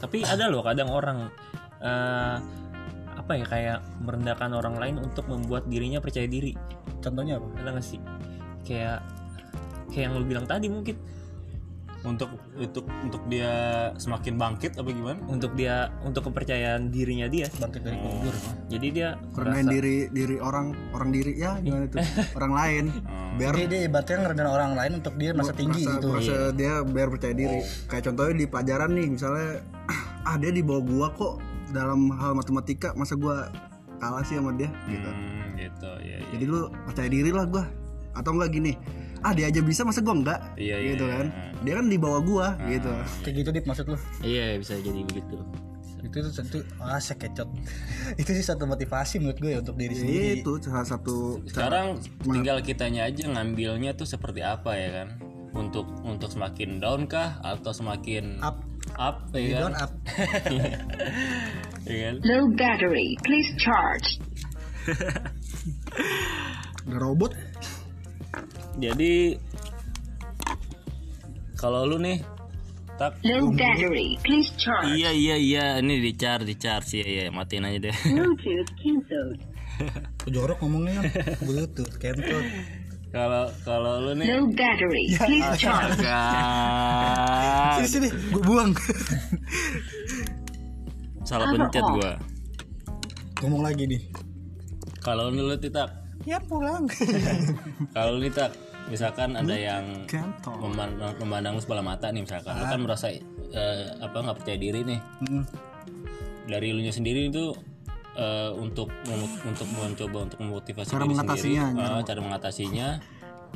Tapi 0.00 0.24
ada 0.24 0.48
loh 0.48 0.64
kadang 0.64 0.88
orang 0.88 1.28
eh, 1.84 2.36
apa 3.14 3.32
ya 3.40 3.46
kayak 3.48 3.78
merendahkan 4.04 4.52
orang 4.52 4.76
lain 4.76 4.96
untuk 5.00 5.28
membuat 5.28 5.68
dirinya 5.68 6.00
percaya 6.00 6.28
diri. 6.28 6.56
Contohnya 7.00 7.40
apa? 7.40 7.48
Ada 7.60 7.68
nggak 7.76 7.86
sih? 7.86 8.00
Kayak 8.64 9.04
kayak 9.92 10.04
yang 10.08 10.14
lu 10.16 10.24
bilang 10.24 10.48
tadi 10.48 10.66
mungkin 10.72 10.96
Untuk 12.04 12.36
untuk 12.60 12.84
untuk 13.00 13.22
dia 13.32 13.52
semakin 13.96 14.36
bangkit 14.36 14.76
apa 14.76 14.88
gimana? 14.92 15.18
untuk 15.24 15.56
dia 15.56 15.88
untuk 16.04 16.28
kepercayaan 16.28 16.92
dirinya 16.92 17.24
dia. 17.32 17.48
Bangkit 17.56 17.80
dari 17.80 17.96
kubur 17.96 18.34
jadi 18.68 18.86
dia 18.92 19.08
Kerendahin 19.32 19.66
diri 19.72 19.96
diri 20.12 20.36
orang 20.36 20.76
orang 20.92 21.10
diri 21.14 21.32
ya 21.40 21.56
gimana 21.64 21.88
tuh? 21.88 22.04
Orang 22.38 22.52
lain. 22.52 22.84
Biar 23.40 23.56
dia 23.56 23.66
dia 23.66 23.80
ibaratnya 23.88 24.16
ngerendahin 24.20 24.50
orang 24.52 24.72
lain 24.76 24.92
untuk 25.00 25.14
dia 25.16 25.30
masa 25.32 25.56
tinggi 25.56 25.82
merasa, 25.88 25.96
gitu 25.96 26.08
merasa 26.12 26.36
dia 26.52 26.72
biar 26.84 27.08
percaya 27.08 27.34
diri. 27.34 27.58
Kayak 27.88 28.02
contohnya 28.12 28.34
di 28.36 28.46
pelajaran 28.46 28.90
nih 28.92 29.06
misalnya 29.08 29.50
ah 30.28 30.36
dia 30.36 30.50
di 30.52 30.62
bawah 30.62 30.82
gua 30.84 31.06
kok 31.16 31.34
dalam 31.72 32.12
hal 32.14 32.36
matematika 32.36 32.92
masa 32.94 33.16
gua 33.16 33.48
kalah 33.98 34.22
sih 34.28 34.36
sama 34.36 34.52
dia? 34.52 34.68
Gitu. 34.86 35.08
Hmm, 35.08 35.56
gitu, 35.56 35.90
iya, 36.04 36.20
iya. 36.20 36.28
jadi 36.36 36.44
lu 36.44 36.60
percaya 36.84 37.08
diri 37.08 37.30
lah 37.32 37.48
gua. 37.48 37.64
Atau 38.14 38.36
enggak 38.36 38.54
gini 38.54 38.78
ah 39.24 39.32
dia 39.32 39.48
aja 39.48 39.58
bisa 39.58 39.82
masa 39.82 39.98
gua 39.98 40.14
enggak 40.14 40.40
Iya, 40.54 40.76
iya, 40.78 40.88
gitu 40.92 41.04
iya. 41.04 41.14
kan 41.16 41.26
dia 41.64 41.72
kan 41.74 41.86
di 41.88 41.96
bawah 41.96 42.20
gua 42.20 42.46
gitu 42.68 42.92
kayak 43.24 43.34
gitu 43.40 43.48
dit 43.50 43.64
maksud 43.64 43.86
lu 43.88 43.96
iya 44.20 44.54
bisa 44.54 44.76
jadi 44.76 45.00
begitu 45.02 45.40
itu 46.04 46.20
tuh 46.20 46.32
satu 46.36 46.60
ah 46.78 47.00
sekecot 47.00 47.48
itu 48.20 48.30
sih 48.30 48.44
satu 48.44 48.68
motivasi 48.68 49.18
menurut 49.18 49.40
gue 49.40 49.50
ya 49.50 49.64
untuk 49.64 49.74
diri 49.74 49.96
sendiri 49.96 50.44
itu 50.44 50.52
salah 50.60 50.84
satu 50.84 51.40
Sekarang 51.48 51.96
tinggal 52.20 52.60
kitanya 52.60 53.08
aja 53.08 53.24
ngambilnya 53.24 53.96
tuh 53.96 54.04
seperti 54.04 54.44
apa 54.44 54.76
ya 54.76 54.88
kan? 54.92 55.08
Untuk 55.56 55.88
untuk 56.04 56.28
semakin 56.28 56.76
down 56.76 57.08
kah 57.08 57.40
atau 57.40 57.72
semakin 57.72 58.36
up 58.44 58.60
up 59.00 59.32
ya 59.32 59.40
you 59.40 59.54
kan? 59.56 59.72
don't 59.72 59.78
up 59.80 59.92
Ya 61.88 61.96
kan? 62.12 62.14
Low 62.20 62.52
battery. 62.52 63.16
Please 63.24 63.48
charge. 63.56 64.20
robot 66.84 67.32
jadi 68.78 69.38
Kalau 71.54 71.86
lu 71.88 71.96
nih 72.02 72.20
tak 72.94 73.18
Low 73.26 73.50
battery. 73.50 74.18
Please 74.22 74.52
charge. 74.54 74.94
Iya 74.94 75.10
iya 75.10 75.36
iya 75.38 75.64
ini 75.82 75.98
di 75.98 76.12
charge 76.14 76.44
di 76.46 76.54
charge 76.54 77.02
ya 77.02 77.06
iya 77.06 77.24
matiin 77.32 77.66
aja 77.66 77.90
deh. 77.90 77.96
Bluetooth 78.14 78.70
cancelled. 78.78 79.38
jorok 80.30 80.62
ngomongnya 80.62 81.02
kan 81.02 81.10
bluetooth 81.42 81.94
kentut 81.98 82.46
Kalau 83.10 83.50
kalau 83.66 84.06
lu 84.06 84.12
nih 84.18 84.26
Low 84.30 84.46
battery. 84.54 85.04
Please 85.18 85.50
charge. 85.58 85.98
Agak. 85.98 87.82
sini 87.82 87.88
sini 87.90 88.08
gue 88.10 88.42
buang 88.42 88.70
salah 91.24 91.48
pencet 91.50 91.82
gua. 91.82 92.12
ngomong 93.42 93.64
lagi 93.64 93.88
nih 93.88 94.02
Kalau 95.02 95.32
lu 95.32 95.42
lu 95.48 95.56
titak 95.58 96.03
ya 96.24 96.38
pulang. 96.40 96.88
Kalau 97.96 98.16
lu 98.16 98.28
tak 98.32 98.56
misalkan 98.88 99.32
ada 99.32 99.56
yang 99.56 100.04
memandang, 100.60 101.12
memandang 101.20 101.54
sebelah 101.60 101.84
mata 101.84 102.12
nih 102.12 102.24
misalkan 102.24 102.52
lu 102.56 102.64
kan 102.68 102.80
merasa 102.80 103.08
eh, 103.10 103.84
apa 104.00 104.16
nggak 104.20 104.36
percaya 104.40 104.58
diri 104.60 104.80
nih. 104.84 105.00
Mm. 105.28 105.44
dari 106.44 106.76
lu 106.76 106.84
nya 106.84 106.92
sendiri 106.92 107.32
itu 107.32 107.56
eh, 108.16 108.50
untuk 108.52 108.92
untuk 109.48 109.68
mencoba 109.72 110.18
untuk 110.28 110.38
memotivasi 110.44 110.92
Cara 110.92 111.08
diri 111.08 111.12
mengatasinya, 111.16 111.64
sendiri. 111.72 111.88
eh, 111.88 112.02
cara 112.04 112.20
mengatasinya 112.20 112.88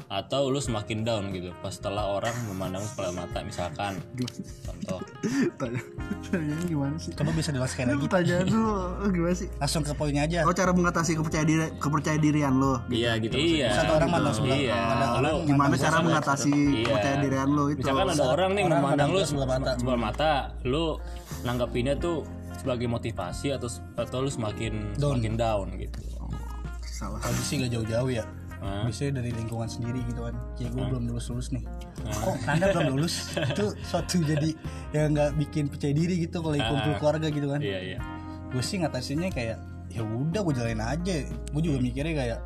atau 0.08 0.46
lu 0.46 0.58
semakin 0.58 1.02
down 1.02 1.28
gitu 1.30 1.50
pas 1.58 1.70
setelah 1.70 2.06
orang 2.12 2.30
memandang 2.46 2.78
lu 2.78 2.88
sebelah 2.88 3.12
mata 3.16 3.38
misalkan 3.40 3.98
contoh 4.62 5.00
Pertanyaannya 5.50 6.66
gimana 6.66 6.96
sih? 6.96 7.10
coba 7.12 7.30
bisa 7.32 7.50
dijelaskan 7.50 7.84
lagi 7.88 8.04
Pertanyaan 8.04 8.46
dulu 8.46 8.72
gimana 9.10 9.34
sih? 9.34 9.48
langsung 9.54 9.82
ke 9.82 9.92
poinnya 9.92 10.22
aja 10.24 10.38
Oh 10.42 10.52
cara 10.52 10.70
mengatasi 10.70 11.12
kepercaya 11.14 11.42
diri 11.42 11.66
kepercaya 11.76 12.16
dirian 12.16 12.54
lo. 12.54 12.80
iya 12.88 13.16
gitu 13.16 13.34
iya 13.34 13.74
satu 13.74 13.96
orang 13.96 14.08
mandang 14.10 14.32
sebelah 14.32 14.56
iya 14.56 14.78
orang 15.12 15.32
Lu- 15.34 15.44
Gimana 15.46 15.74
cara 15.74 15.98
mengatasi 15.98 16.50
Iya. 16.50 16.84
kepercaya 16.84 17.16
dirian 17.18 17.48
lo 17.48 17.64
itu? 17.66 17.80
misalkan 17.80 18.06
ada 18.08 18.24
orang 18.24 18.50
nih 18.52 18.62
orang 18.64 18.80
memandang 18.80 19.08
lu 19.10 19.20
sebelah 19.20 19.48
mata. 19.50 19.70
sebelah 19.74 20.00
mata 20.00 20.32
lu 20.62 20.84
nanggapinnya 21.40 21.94
tuh 21.96 22.22
sebagai 22.54 22.86
motivasi 22.86 23.52
atau 23.52 23.68
atau 23.94 24.18
lu 24.18 24.28
semakin 24.28 24.94
Down. 24.94 25.16
semakin 25.16 25.34
down 25.34 25.66
gitu 25.74 26.00
Salah. 26.82 27.18
kalau 27.18 27.38
sih 27.40 27.58
gak 27.58 27.70
jauh-jauh 27.70 28.10
ya 28.10 28.24
Hah? 28.58 28.82
biasanya 28.86 29.22
dari 29.22 29.30
lingkungan 29.30 29.68
sendiri 29.70 30.00
gitu 30.10 30.20
kan. 30.26 30.34
Kayak 30.58 30.70
gue 30.74 30.84
belum 30.90 31.04
lulus 31.10 31.26
lulus 31.30 31.48
nih 31.54 31.62
kok 32.06 32.36
anda 32.46 32.66
belum 32.74 32.86
lulus? 32.98 33.14
Itu 33.36 33.74
suatu 33.86 34.22
jadi 34.22 34.50
yang 34.94 35.14
nggak 35.14 35.30
bikin 35.38 35.64
percaya 35.70 35.92
diri 35.94 36.14
gitu 36.26 36.42
kalau 36.42 36.56
kumpul 36.56 36.92
keluarga 36.98 37.26
gitu 37.30 37.46
kan. 37.50 37.60
Iya 37.62 37.78
iya. 37.94 37.98
Gue 38.50 38.62
sih 38.64 38.80
ngatasinnya 38.80 39.30
kayak 39.30 39.58
ya 39.92 40.02
udah 40.04 40.40
gue 40.42 40.54
jalanin 40.54 40.82
aja. 40.82 41.16
Gue 41.54 41.62
juga 41.62 41.78
mikirnya 41.78 42.14
kayak 42.14 42.40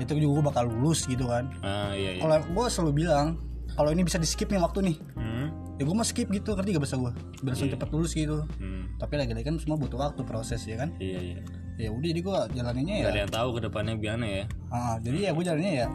itu 0.00 0.16
juga 0.16 0.32
gue 0.40 0.44
bakal 0.48 0.64
lulus 0.68 1.04
gitu 1.04 1.28
kan. 1.28 1.50
Ah 1.60 1.92
iya 1.92 2.16
iya. 2.16 2.20
Kalau 2.22 2.36
gue 2.40 2.64
selalu 2.70 2.92
bilang 3.04 3.36
kalau 3.76 3.90
ini 3.94 4.02
bisa 4.04 4.16
di 4.18 4.28
skip 4.28 4.48
nih 4.50 4.60
waktu 4.60 4.80
nih. 4.94 4.96
Hmm. 5.16 5.48
ya 5.80 5.88
gue 5.88 5.96
mau 5.96 6.04
skip 6.04 6.28
gitu 6.28 6.52
ngerti 6.52 6.76
gak 6.76 6.84
bahasa 6.84 7.00
gue 7.00 7.12
biar 7.40 7.56
langsung 7.56 7.72
cepet 7.72 7.88
lulus 7.88 8.12
gitu. 8.12 8.44
Hmm. 8.60 8.92
tapi 9.00 9.16
lagi-lagi 9.16 9.48
kan 9.48 9.56
semua 9.56 9.80
butuh 9.80 9.96
waktu 9.96 10.20
proses 10.28 10.60
ya 10.68 10.76
kan? 10.76 10.92
Iya 11.00 11.20
iya 11.24 11.40
ya 11.80 11.90
udah 11.90 12.06
jadi 12.06 12.20
gue 12.20 12.38
jalaninnya 12.52 12.94
ya 12.94 13.02
Gak 13.02 13.10
ada 13.10 13.20
yang 13.20 13.32
tahu 13.32 13.48
ke 13.50 13.60
depannya 13.62 13.94
gimana 13.96 14.26
ya. 14.26 14.44
Ah, 14.68 14.94
jadi 14.98 15.18
ya 15.18 15.30
gue 15.32 15.44
jalannya 15.44 15.72
ya 15.74 15.88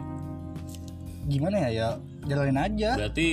gimana 1.24 1.56
ya 1.58 1.68
ya 1.70 1.88
jalanin 2.24 2.54
aja. 2.56 2.90
Berarti 2.96 3.28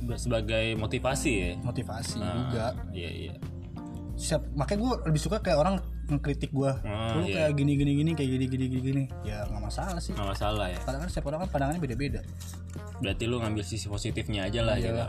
be- 0.00 0.16
sebagai 0.16 0.66
motivasi 0.74 1.32
ya? 1.32 1.50
Motivasi 1.60 2.18
Ah, 2.18 2.34
juga. 2.36 2.66
iya 2.92 3.10
iya. 3.10 3.34
Siap 4.14 4.42
makanya 4.52 4.78
gue 4.80 4.92
lebih 5.06 5.20
suka 5.20 5.38
kayak 5.38 5.58
orang 5.58 5.76
ngekritik 6.06 6.50
gue 6.50 6.70
Ah, 6.80 7.12
lu 7.12 7.22
iya. 7.24 7.46
kayak 7.46 7.52
gini 7.54 7.72
gini 7.74 7.92
gini 7.94 8.10
kayak 8.12 8.30
gini 8.30 8.44
gini 8.46 8.64
gini 8.68 8.82
gini. 8.84 9.04
Ya 9.22 9.42
nggak 9.44 9.62
masalah 9.64 9.98
sih. 9.98 10.10
Nggak 10.10 10.30
masalah 10.32 10.66
ya. 10.68 10.78
Kadang 10.80 11.00
kan 11.02 11.08
setiap 11.08 11.26
orang 11.26 11.40
kan 11.42 11.48
pandangannya 11.50 11.82
beda 11.82 11.96
beda 11.96 12.20
berarti 12.96 13.24
lu 13.24 13.36
ngambil 13.36 13.60
sisi 13.60 13.86
positifnya 13.86 14.48
aja 14.48 14.60
lah 14.62 14.76
Iya. 14.76 14.88
gitu 14.88 15.04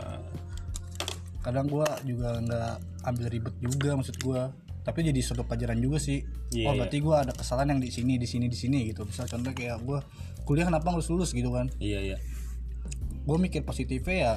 kadang 1.40 1.64
gue 1.66 1.86
juga 2.04 2.36
nggak 2.38 2.72
ambil 3.06 3.26
ribet 3.30 3.54
juga 3.58 3.96
maksud 3.96 4.16
gue 4.18 4.40
tapi 4.88 5.04
jadi 5.04 5.20
suatu 5.20 5.44
pelajaran 5.44 5.76
juga 5.76 6.00
sih. 6.00 6.24
Iya, 6.48 6.64
oh 6.64 6.72
berarti 6.72 7.04
gue 7.04 7.12
ada 7.12 7.36
kesalahan 7.36 7.76
yang 7.76 7.80
di 7.84 7.92
sini 7.92 8.16
di 8.16 8.24
sini 8.24 8.48
di 8.48 8.56
sini 8.56 8.88
gitu. 8.88 9.04
Misal 9.04 9.28
contoh 9.28 9.52
kayak 9.52 9.84
gue 9.84 10.00
kuliah 10.48 10.64
kenapa 10.64 10.88
lulus 10.96 11.12
lulus 11.12 11.30
gitu 11.36 11.52
kan? 11.52 11.68
Iya 11.76 12.00
iya. 12.00 12.16
Gue 13.28 13.36
mikir 13.36 13.68
positifnya 13.68 14.16
ya 14.16 14.32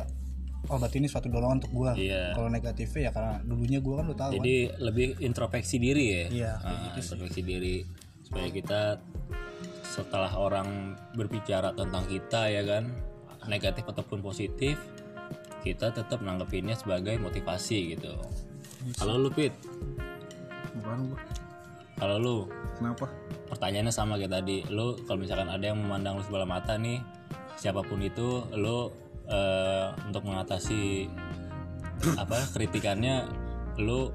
oh 0.69 0.77
berarti 0.77 0.99
ini 1.01 1.07
suatu 1.09 1.25
dorongan 1.31 1.63
untuk 1.63 1.73
gue 1.73 2.05
Iya. 2.05 2.37
kalau 2.37 2.51
negatifnya 2.51 3.09
ya 3.09 3.11
karena 3.15 3.33
dulunya 3.41 3.79
gue 3.81 3.93
kan 3.97 4.05
udah 4.11 4.19
tahu 4.19 4.29
kan. 4.29 4.37
jadi 4.43 4.55
lebih 4.77 5.07
introspeksi 5.23 5.79
diri 5.79 6.05
ya? 6.05 6.25
Iya, 6.27 6.51
Ah, 6.61 6.93
introspeksi 6.99 7.41
diri. 7.41 7.81
Supaya 8.27 8.47
kita 8.51 8.81
setelah 9.87 10.35
orang 10.35 10.99
berbicara 11.15 11.71
tentang 11.73 12.05
kita 12.05 12.51
ya 12.51 12.61
kan 12.67 12.91
negatif 13.49 13.87
ataupun 13.87 14.19
positif 14.19 14.75
kita 15.65 15.93
tetap 15.95 16.19
nanggepinnya 16.21 16.77
sebagai 16.77 17.17
motivasi 17.17 17.97
gitu. 17.97 18.13
Kalau 18.97 19.17
lu 19.17 19.29
bukan 20.79 20.99
gua? 21.11 21.19
Kalau 22.01 22.17
lu? 22.17 22.37
Kenapa? 22.79 23.05
Pertanyaannya 23.51 23.93
sama 23.93 24.17
kayak 24.17 24.41
tadi. 24.41 24.65
Lu 24.71 24.97
kalau 25.05 25.21
misalkan 25.21 25.49
ada 25.51 25.61
yang 25.61 25.77
memandang 25.77 26.17
lu 26.17 26.23
sebelah 26.25 26.49
mata 26.49 26.73
nih 26.79 26.97
siapa 27.59 27.85
pun 27.85 28.01
itu 28.01 28.41
lu 28.57 28.89
eh, 29.29 29.87
untuk 30.09 30.25
mengatasi 30.25 31.05
apa 32.17 32.41
kritikannya 32.57 33.29
lu 33.77 34.09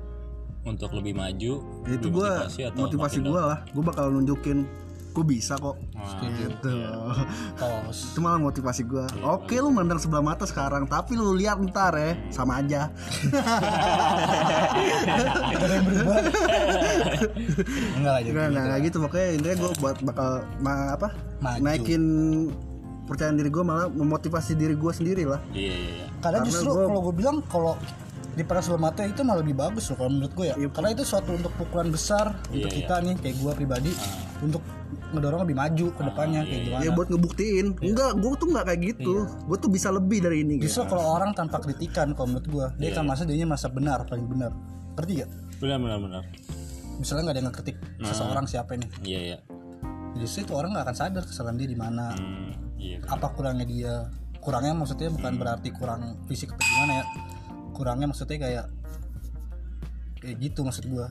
untuk 0.67 0.91
lebih 0.99 1.15
maju 1.15 1.63
itu 1.87 2.07
gue 2.11 2.27
motivasi 2.27 2.61
atau 2.67 2.91
motivasi 2.91 3.19
gue 3.23 3.39
lah. 3.39 3.63
Gue 3.71 3.85
bakal 3.87 4.11
nunjukin 4.11 4.67
gue 5.17 5.25
bisa 5.27 5.57
kok. 5.57 5.75
Nah, 5.91 6.23
gitu 6.29 6.71
tos 7.55 7.99
itu 8.07 8.19
malah 8.19 8.39
motivasi 8.39 8.83
gue 8.85 9.05
oke 9.23 9.55
lu 9.55 9.71
mandang 9.71 9.97
sebelah 9.97 10.21
mata 10.23 10.45
sekarang 10.45 10.85
tapi 10.85 11.13
lu 11.13 11.33
lihat 11.33 11.57
ntar 11.65 11.93
ya 11.93 12.13
sama 12.29 12.61
aja. 12.61 12.93
Enggak 17.97 18.13
lah 18.13 18.21
Enggak, 18.23 18.47
enggak, 18.53 18.79
gitu. 18.83 18.97
Pokoknya 19.01 19.27
intinya 19.33 19.57
gue 19.59 19.71
buat 19.79 19.97
bakal 20.03 20.29
ma- 20.59 20.93
apa 20.93 21.09
Maju. 21.39 21.59
naikin 21.63 22.03
percayaan 23.07 23.37
diri 23.37 23.49
gue 23.49 23.63
malah 23.63 23.87
memotivasi 23.89 24.53
diri 24.53 24.75
gue 24.75 24.93
sendiri 24.93 25.23
lah. 25.25 25.41
Iya 25.51 25.73
iya 25.73 25.91
iya. 25.97 26.07
Karena 26.19 26.41
Karena 26.41 26.47
justru 26.47 26.69
gua- 26.71 26.87
kalau 26.87 27.01
gue 27.03 27.15
bilang 27.15 27.37
kalau 27.43 27.75
di 28.37 28.43
sebelah 28.61 28.83
mata 28.83 29.01
itu 29.01 29.23
malah 29.23 29.41
lebih 29.41 29.55
bagus 29.55 29.89
loh 29.89 29.97
kalau 29.97 30.11
menurut 30.13 30.31
gue 30.31 30.45
ya. 30.47 30.55
Iya. 30.55 30.69
Karena 30.69 30.89
itu 30.93 31.03
suatu 31.03 31.31
untuk 31.33 31.51
pukulan 31.55 31.89
besar 31.89 32.35
untuk 32.47 32.67
Iya, 32.67 32.77
kita 32.83 32.95
nih 33.01 33.15
kayak 33.17 33.37
gue 33.39 33.53
pribadi 33.55 33.91
untuk 34.45 34.62
ngedorong 35.16 35.49
lebih 35.49 35.57
maju 35.57 35.87
ke 35.97 36.02
depannya 36.05 36.40
kayak 36.45 36.62
gimana. 36.69 36.83
ya 36.85 36.90
buat 36.93 37.09
ngebuktiin 37.09 37.66
enggak 37.81 38.11
gue 38.21 38.33
tuh 38.37 38.49
nggak 38.52 38.64
kayak 38.69 38.81
gitu 38.93 39.14
gue 39.25 39.57
tuh 39.59 39.71
bisa 39.73 39.88
lebih 39.88 40.19
dari 40.21 40.45
ini 40.45 40.61
gitu. 40.61 40.69
Justru 40.69 40.93
kalau 40.93 41.05
orang 41.16 41.33
tanpa 41.33 41.59
kritikan 41.62 42.12
kalau 42.12 42.28
menurut 42.37 42.47
gue 42.47 42.66
dia 42.76 42.93
akan 42.93 43.05
merasa 43.09 43.23
dirinya 43.25 43.57
merasa 43.57 43.69
benar 43.73 43.99
paling 44.05 44.26
benar. 44.28 44.52
Ngerti 44.97 45.12
gak? 45.25 45.31
benar 45.57 45.78
benar 45.81 45.99
benar 46.00 46.23
Misalnya 46.97 47.28
nggak 47.28 47.35
ada 47.37 47.40
yang 47.40 47.49
ngekritik 47.52 47.76
seseorang 48.00 48.45
siapa 48.49 48.71
ini, 48.73 48.88
iya 49.05 49.21
iya 49.21 49.38
justru 50.16 50.49
itu 50.49 50.52
orang 50.57 50.73
nggak 50.73 50.85
akan 50.88 50.97
sadar 50.97 51.23
kesalahan 51.28 51.61
dia 51.61 51.69
di 51.69 51.76
mana, 51.76 52.16
Hmm, 52.16 52.49
iya 52.81 52.97
apa 53.05 53.37
kurangnya 53.37 53.69
dia. 53.69 53.95
Kurangnya 54.40 54.73
maksudnya 54.73 55.12
bukan 55.12 55.37
berarti 55.37 55.69
kurang 55.76 56.16
fisik 56.25 56.57
atau 56.57 56.64
gimana 56.64 56.93
ya. 57.02 57.05
Kurangnya 57.76 58.07
maksudnya 58.09 58.38
kayak 58.40 58.64
kayak 60.23 60.37
gitu 60.40 60.64
maksud 60.64 60.88
gue. 60.88 61.07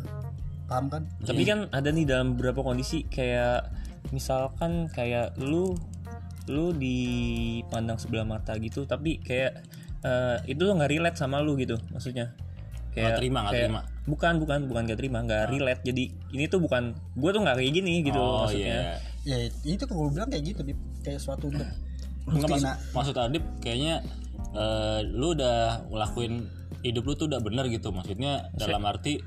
Paham 0.65 0.86
kan? 0.89 1.03
Tapi 1.22 1.41
kan 1.43 1.69
ada 1.69 1.89
nih 1.89 2.05
dalam 2.05 2.34
beberapa 2.34 2.62
kondisi 2.62 3.05
kayak 3.05 3.69
misalkan 4.10 4.89
kayak 4.89 5.34
lu 5.38 5.74
lu 6.45 6.74
dipandang 6.74 7.98
sebelah 7.98 8.22
mata 8.22 8.53
gitu 8.55 8.86
tapi 8.86 9.17
kayak 9.17 9.65
eh, 10.01 10.38
itu 10.45 10.62
nggak 10.62 10.89
relate 10.89 11.17
sama 11.17 11.41
lu 11.41 11.57
gitu 11.57 11.77
maksudnya. 11.89 12.34
Kayak 12.93 13.01
Nggak 13.12 13.19
terima, 13.19 13.39
nggak 13.41 13.51
kayak- 13.51 13.65
terima. 13.67 13.81
bukan 14.05 14.34
bukan 14.38 14.60
bukan 14.69 14.81
gak 14.86 15.00
terima 15.01 15.19
nggak 15.22 15.43
relate. 15.50 15.81
Jadi 15.84 16.03
ini 16.31 16.45
tuh 16.45 16.62
bukan 16.62 16.93
gue 17.13 17.29
tuh 17.29 17.41
nggak 17.41 17.57
kayak 17.57 17.72
gini 17.74 17.93
gitu 18.01 18.15
oh 18.15 18.45
maksudnya. 18.45 19.01
iya. 19.25 19.41
Ya 19.43 19.50
itu 19.67 19.84
kalau 19.84 20.07
gue 20.07 20.12
bilang 20.15 20.29
kayak 20.29 20.45
gitu 20.45 20.62
Dip. 20.62 20.77
kayak 21.01 21.19
suatu 21.19 21.50
untuk 21.50 21.65
Enggak 22.25 22.57
maksud, 22.57 22.74
maksud 22.93 23.15
Adip 23.17 23.43
kayaknya 23.60 24.01
eh, 24.53 25.00
lu 25.05 25.34
udah 25.34 25.86
ngelakuin 25.89 26.45
hidup 26.81 27.04
lu 27.04 27.13
tuh 27.13 27.25
udah 27.25 27.41
bener 27.41 27.65
gitu. 27.67 27.89
Maksudnya 27.89 28.54
dalam 28.54 28.86
arti 28.86 29.17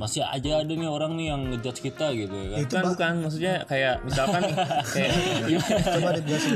masih 0.00 0.24
aja 0.24 0.64
ada 0.64 0.72
nih 0.72 0.88
orang 0.88 1.12
nih 1.12 1.26
yang 1.28 1.40
ngejudge 1.52 1.84
kita 1.84 2.08
gitu 2.16 2.32
ya 2.32 2.48
kan. 2.56 2.58
Bukan 2.64 2.82
bukan 2.96 3.12
maksudnya 3.28 3.54
kayak 3.68 4.00
misalkan 4.00 4.40
nih 4.48 4.56
kayak 4.96 5.12
coba 5.84 6.08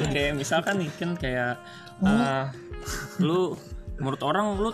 kayak 0.08 0.32
misalkan 0.32 0.74
nih 0.80 0.90
kan 0.96 1.10
kayak 1.20 1.52
ah, 2.00 2.48
lu 3.20 3.52
menurut 4.00 4.22
orang 4.24 4.56
lu 4.56 4.72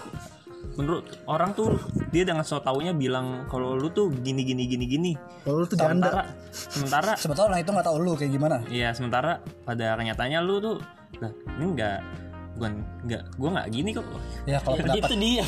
menurut 0.79 1.03
orang 1.27 1.51
tuh 1.59 1.75
dia 2.15 2.23
dengan 2.23 2.47
so 2.47 2.63
taunya 2.63 2.95
bilang 2.95 3.49
kalau 3.51 3.75
lu 3.75 3.91
tuh 3.91 4.15
gini 4.23 4.47
gini 4.47 4.71
gini 4.71 4.85
gini. 4.87 5.13
Kalau 5.43 5.61
lu 5.61 5.67
tuh 5.67 5.75
janda 5.75 5.91
sementara 5.91 6.23
sementara 6.55 7.13
sebetulnya 7.19 7.49
orang 7.51 7.61
itu 7.67 7.71
nggak 7.75 7.87
tahu 7.91 7.97
lu 7.99 8.13
kayak 8.15 8.33
gimana. 8.33 8.57
Iya 8.71 8.95
sementara 8.95 9.43
pada 9.67 9.99
kenyataannya 9.99 10.41
lu 10.47 10.63
tuh 10.63 10.77
lah 11.19 11.33
ini 11.59 11.65
enggak 11.75 11.99
bukan 12.59 12.73
enggak 13.07 13.23
gua 13.39 13.49
nggak 13.57 13.69
gini 13.71 13.91
kok. 13.95 14.05
Ya 14.45 14.59
kalau 14.61 14.77
pendapat. 14.77 15.07
itu 15.07 15.15
dia 15.17 15.33
ya 15.33 15.45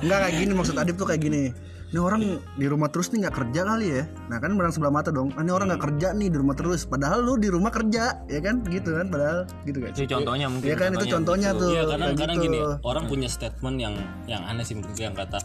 Enggak 0.00 0.18
kayak 0.22 0.34
gini 0.38 0.52
maksud 0.54 0.74
Adip 0.78 0.96
tuh 0.96 1.06
kayak 1.08 1.22
gini. 1.22 1.42
Ini 1.86 2.02
orang 2.02 2.42
di 2.58 2.66
rumah 2.66 2.90
terus 2.90 3.14
nih 3.14 3.26
nggak 3.26 3.36
kerja 3.36 3.60
kali 3.62 3.86
ya. 3.86 4.02
Nah 4.26 4.42
kan 4.42 4.50
menang 4.58 4.74
sebelah 4.74 4.90
mata 4.90 5.14
dong. 5.14 5.30
Ah, 5.38 5.46
ini 5.46 5.54
orang 5.54 5.70
nggak 5.70 5.82
kerja 5.86 6.08
nih 6.18 6.28
di 6.34 6.36
rumah 6.36 6.58
terus. 6.58 6.82
Padahal 6.82 7.22
lu 7.22 7.38
di 7.38 7.46
rumah 7.46 7.70
kerja 7.70 8.26
ya 8.26 8.40
kan? 8.42 8.64
Gitu 8.66 8.90
kan 8.90 9.06
padahal 9.06 9.46
gitu 9.62 9.78
kan. 9.78 9.90
Itu 9.94 10.02
contohnya 10.10 10.46
mungkin 10.50 10.66
ya 10.66 10.76
kan 10.76 10.90
itu 10.98 11.06
contohnya. 11.06 11.48
tuh 11.54 11.70
Iya 11.70 11.82
kadang 11.86 12.08
kayak 12.10 12.18
kadang 12.18 12.38
gitu. 12.42 12.46
gini 12.50 12.58
orang 12.82 13.04
punya 13.06 13.28
statement 13.30 13.76
yang 13.78 13.94
yang 14.26 14.42
aneh 14.50 14.66
sih 14.66 14.74
menurut 14.74 14.98
gue 14.98 15.06
yang 15.06 15.14
kata 15.14 15.38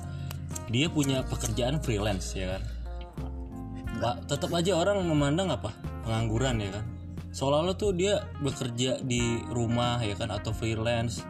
dia 0.73 0.87
punya 0.89 1.21
pekerjaan 1.29 1.77
freelance 1.77 2.33
ya 2.33 2.57
kan? 2.57 2.61
Tetap 4.25 4.49
aja 4.49 4.71
orang 4.73 4.97
memandang 5.05 5.53
apa? 5.53 5.69
Pengangguran 6.01 6.57
ya 6.57 6.73
kan 6.73 6.85
seolah-olah 7.31 7.75
tuh 7.75 7.91
dia 7.95 8.23
bekerja 8.39 8.99
di 9.03 9.39
rumah 9.51 9.99
ya 10.03 10.15
kan 10.15 10.31
atau 10.31 10.51
freelance. 10.51 11.23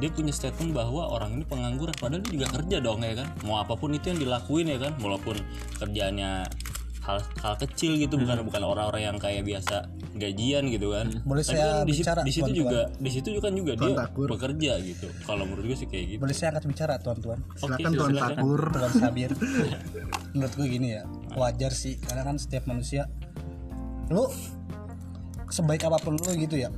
Dia 0.00 0.08
punya 0.08 0.32
statement 0.32 0.72
bahwa 0.72 1.12
orang 1.12 1.36
ini 1.36 1.44
pengangguran 1.44 1.92
padahal 2.00 2.24
dia 2.24 2.32
juga 2.40 2.46
kerja 2.56 2.76
dong 2.80 3.04
ya 3.04 3.14
kan. 3.20 3.28
Mau 3.44 3.60
apa 3.60 3.76
pun 3.76 3.92
itu 3.92 4.08
yang 4.08 4.20
dilakuin 4.22 4.72
ya 4.72 4.78
kan. 4.80 4.96
Walaupun 4.96 5.36
kerjaannya 5.76 6.48
hal 7.00 7.16
hal 7.40 7.54
kecil 7.56 7.96
gitu 7.96 8.20
bukan 8.20 8.44
bukan 8.44 8.60
orang-orang 8.60 9.08
yang 9.08 9.16
kayak 9.16 9.42
biasa 9.44 9.88
gajian 10.16 10.68
gitu 10.68 10.92
kan. 10.92 11.08
Boleh 11.24 11.44
Tapi 11.44 11.56
saya 11.56 11.82
kan 11.82 11.88
bicara, 11.88 12.20
di 12.22 12.32
situ 12.32 12.50
juga 12.52 12.80
di 12.92 13.10
situ 13.10 13.28
juga 13.32 13.42
kan 13.48 13.54
juga 13.56 13.72
dia 13.76 13.92
Takur. 14.04 14.28
bekerja 14.36 14.72
gitu. 14.84 15.08
Kalau 15.24 15.44
menurut 15.48 15.64
gue 15.68 15.78
sih 15.80 15.88
kayak 15.88 16.04
gitu. 16.16 16.20
Boleh 16.20 16.36
saya 16.36 16.48
angkat 16.54 16.64
bicara 16.68 16.94
tuan-tuan? 17.00 17.38
Silakan 17.56 17.90
Oke, 17.90 17.98
tuan 17.98 18.10
silakan. 18.12 18.36
takur. 18.36 18.62
Tuan 18.72 18.92
sabir. 18.92 19.30
Menurut 20.36 20.54
gue 20.54 20.66
gini 20.68 20.88
ya 20.96 21.02
wajar 21.34 21.72
sih 21.72 21.96
karena 21.98 22.22
kan 22.24 22.36
setiap 22.36 22.64
manusia 22.68 23.08
lu 24.10 24.26
sebaik 25.50 25.82
apa 25.84 25.98
pun 25.98 26.14
lu 26.14 26.32
gitu 26.38 26.56
ya. 26.56 26.70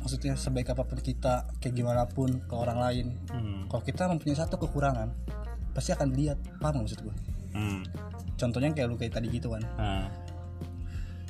Maksudnya 0.00 0.34
sebaik 0.34 0.72
apa 0.72 0.82
pun 0.88 0.96
kita 0.98 1.44
kayak 1.60 1.74
gimana 1.76 2.08
pun 2.08 2.40
ke 2.40 2.54
orang 2.56 2.78
lain. 2.80 3.06
Hmm. 3.28 3.68
kalau 3.68 3.84
kita 3.84 4.08
mempunyai 4.08 4.36
satu 4.36 4.56
kekurangan 4.56 5.12
pasti 5.76 5.92
akan 5.92 6.10
dilihat 6.10 6.40
paham 6.58 6.82
maksud 6.82 7.04
gue 7.04 7.14
Hmm. 7.52 7.84
contohnya 8.34 8.72
kayak 8.72 8.88
lu 8.88 8.96
kayak 8.96 9.12
tadi 9.14 9.28
gitu 9.28 9.52
kan. 9.52 9.62
Nah. 9.76 10.08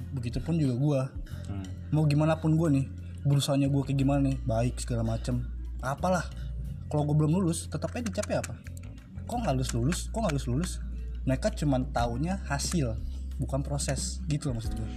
begitupun 0.09 0.57
juga 0.57 0.75
gua. 0.79 1.01
Hmm. 1.49 1.65
mau 1.91 2.05
gimana 2.05 2.37
pun 2.37 2.53
gue 2.57 2.69
nih 2.69 2.87
berusahanya 3.25 3.73
gue 3.73 3.83
kayak 3.83 3.99
gimana 3.99 4.21
nih 4.31 4.37
baik 4.45 4.77
segala 4.81 5.03
macem. 5.03 5.45
Apalah. 5.81 6.25
Kalau 6.89 7.05
gue 7.05 7.17
belum 7.17 7.41
lulus 7.41 7.69
tetap 7.69 7.93
aja 7.93 8.05
dicapai 8.05 8.37
apa? 8.41 8.55
Kok 9.27 9.45
nggak 9.45 9.55
lulus 9.57 9.73
lulus? 9.77 9.99
Kok 10.09 10.19
nggak 10.25 10.35
lulus 10.37 10.49
lulus? 10.49 10.71
Mereka 11.25 11.53
cuman 11.57 11.89
taunya 11.93 12.41
hasil 12.49 12.97
bukan 13.37 13.61
proses. 13.61 14.21
Gitu 14.29 14.49
loh 14.49 14.61
maksud 14.61 14.77
gue 14.77 14.89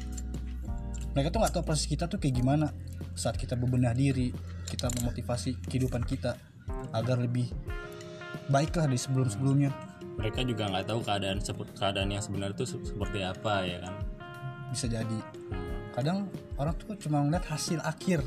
mereka 1.12 1.28
tuh 1.30 1.40
nggak 1.40 1.54
tahu 1.54 1.64
proses 1.64 1.86
kita 1.86 2.08
tuh 2.08 2.18
kayak 2.18 2.36
gimana 2.36 2.72
saat 3.14 3.36
kita 3.36 3.54
bebenah 3.54 3.92
diri 3.92 4.32
kita 4.66 4.88
memotivasi 5.00 5.60
kehidupan 5.68 6.04
kita 6.04 6.40
agar 6.92 7.20
lebih 7.20 7.52
baik 8.48 8.72
lah 8.74 8.88
dari 8.88 8.96
sebelum 8.96 9.28
sebelumnya 9.28 9.72
mereka 10.16 10.44
juga 10.44 10.68
nggak 10.68 10.86
tahu 10.88 11.00
keadaan 11.02 11.38
keadaan 11.74 12.10
yang 12.10 12.24
sebenarnya 12.24 12.56
itu 12.56 12.66
se- 12.68 12.84
seperti 12.86 13.20
apa 13.24 13.64
ya 13.64 13.78
kan? 13.82 13.96
Bisa 14.70 14.86
jadi. 14.88 15.20
Kadang 15.92 16.30
orang 16.56 16.76
tuh 16.78 16.96
cuma 16.96 17.20
ngeliat 17.20 17.44
hasil 17.48 17.80
akhir 17.82 18.22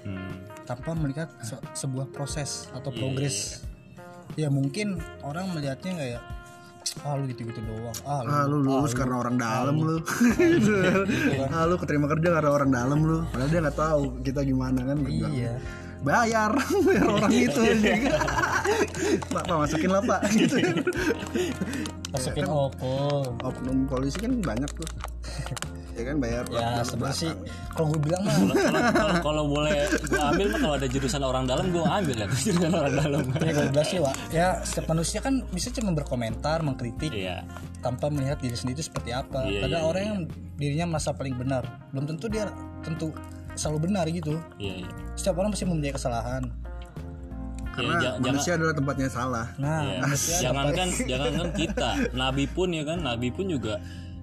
Hmm. 0.00 0.32
tanpa 0.64 0.96
melihat 0.96 1.28
se- 1.44 1.60
sebuah 1.76 2.08
proses 2.08 2.72
atau 2.72 2.88
progres. 2.88 3.68
ya 4.38 4.46
mungkin 4.46 4.96
orang 5.20 5.50
melihatnya 5.50 5.92
kayak 5.92 6.22
ah 7.06 7.14
lu 7.16 7.24
gitu-gitu 7.30 7.60
doang. 7.64 7.96
Ah 8.04 8.20
lu, 8.24 8.30
ah 8.30 8.44
lu 8.44 8.56
lulus 8.60 8.92
karena 8.92 9.16
orang 9.20 9.36
dalam 9.38 9.76
lu. 9.78 9.96
ah 11.54 11.64
lu 11.64 11.74
keterima 11.80 12.06
kerja 12.10 12.28
karena 12.40 12.50
orang 12.50 12.70
dalam 12.70 12.98
lu. 13.00 13.18
Padahal 13.30 13.48
dia 13.48 13.60
nggak 13.62 13.78
tahu 13.78 14.02
kita 14.24 14.40
gimana 14.44 14.80
kan 14.84 14.98
iya. 15.06 15.56
Bayar 16.00 16.56
bayar 16.86 17.08
orang 17.08 17.32
itu. 17.32 17.60
Pak 19.28 19.42
pak 19.44 19.56
masukin 19.56 19.90
lah 19.92 20.02
pak. 20.04 20.20
Gitu. 20.32 20.56
Masukin 22.10 22.46
opol 22.48 23.36
oknum 23.44 23.86
polisi 23.86 24.18
kan 24.18 24.32
banyak 24.42 24.70
tuh 24.74 24.88
ya 26.00 26.04
kan 26.08 26.16
bayar 26.16 26.44
ya 26.48 26.80
sebenarnya 26.80 27.16
sih 27.20 27.30
kalau 27.76 27.92
gue 27.92 28.00
bilang 28.00 28.22
mah 28.24 28.32
Kalau- 29.20 29.48
boleh 29.54 29.84
gue 30.00 30.16
ambil 30.16 30.46
mah 30.48 30.60
kalau 30.60 30.74
ada 30.80 30.88
jurusan 30.88 31.20
orang 31.20 31.44
dalam 31.44 31.68
gue 31.68 31.84
ambil 31.84 32.16
ya 32.16 32.26
jurusan 32.48 32.72
orang 32.72 32.92
dalam. 32.96 33.22
Ya 33.36 33.50
gue 33.52 33.66
bilang 33.68 33.86
sih 33.86 33.98
Wak, 34.00 34.14
ya 34.32 34.46
setiap 34.64 34.86
manusia 34.88 35.18
kan 35.20 35.44
bisa 35.52 35.68
cuma 35.68 35.92
berkomentar 35.92 36.64
mengkritik 36.64 37.12
iya. 37.12 37.44
tanpa 37.84 38.08
melihat 38.08 38.40
diri 38.40 38.56
sendiri 38.56 38.80
itu 38.80 38.88
seperti 38.88 39.12
apa. 39.12 39.44
Iya, 39.44 39.68
ada 39.68 39.76
iya, 39.76 39.84
orang 39.84 40.02
yang 40.02 40.18
dirinya 40.56 40.96
merasa 40.96 41.12
paling 41.12 41.36
benar 41.36 41.66
belum 41.92 42.08
tentu 42.08 42.26
dia 42.26 42.48
tentu 42.80 43.12
selalu 43.52 43.92
benar 43.92 44.08
gitu. 44.08 44.40
Iya 44.56 44.86
iya. 44.86 44.90
Setiap 45.12 45.36
orang 45.36 45.52
pasti 45.52 45.68
mempunyai 45.68 45.92
kesalahan. 45.92 46.42
Karena 47.70 47.92
ja- 47.96 48.18
jangan 48.18 48.20
manusia 48.34 48.52
adalah 48.58 48.74
tempatnya 48.74 49.08
salah. 49.08 49.46
Nah 49.56 49.80
Iya. 49.84 49.98
manusia 50.00 50.36
jangankan 50.42 50.88
jangankan 51.06 51.48
kita 51.54 51.90
nabi 52.12 52.44
pun 52.46 52.68
ya 52.70 52.82
kan 52.82 52.98
nabi 52.98 53.28
pun 53.30 53.46
juga 53.46 53.78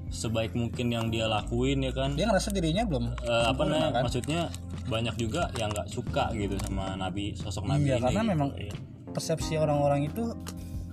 sebaik 0.08 0.54
mungkin 0.54 0.88
yang 0.88 1.08
dia 1.08 1.26
lakuin 1.26 1.80
ya 1.80 1.92
kan 1.92 2.14
dia 2.14 2.26
ngerasa 2.26 2.50
dirinya 2.50 2.84
belum 2.84 3.12
Eh, 3.20 3.46
apa 3.46 3.62
namanya 3.62 3.92
kan? 3.92 4.04
maksudnya 4.04 4.42
banyak 4.86 5.16
juga 5.16 5.52
yang 5.54 5.68
nggak 5.70 5.88
suka 5.88 6.32
gitu 6.32 6.56
sama 6.58 6.96
nabi 6.96 7.34
sosok 7.34 7.68
nabi 7.68 7.92
Iya, 7.92 7.96
ini 7.96 8.04
karena 8.06 8.22
gitu. 8.22 8.32
memang 8.32 8.50
Iya. 8.54 8.74
persepsi 9.10 9.54
orang-orang 9.56 10.08
itu 10.08 10.24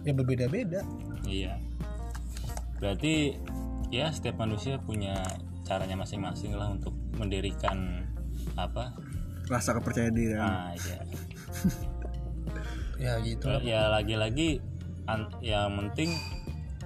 ya 0.03 0.13
berbeda-beda 0.13 0.83
Iya. 1.25 1.57
Berarti 2.77 3.39
ya 3.89 4.11
setiap 4.11 4.37
manusia 4.37 4.77
punya 4.77 5.17
caranya 5.63 5.97
masing-masing 5.97 6.53
lah 6.53 6.69
untuk 6.69 6.93
mendirikan 7.15 8.05
apa? 8.55 8.93
rasa 9.45 9.73
kepercayaan 9.73 10.13
diri 10.13 10.35
Nah, 10.35 10.73
iya. 10.75 10.99
ya 13.05 13.13
gitu. 13.21 13.47
Ya 13.61 13.89
lagi-lagi 13.89 14.61
an- 15.05 15.33
yang 15.41 15.73
penting 15.77 16.13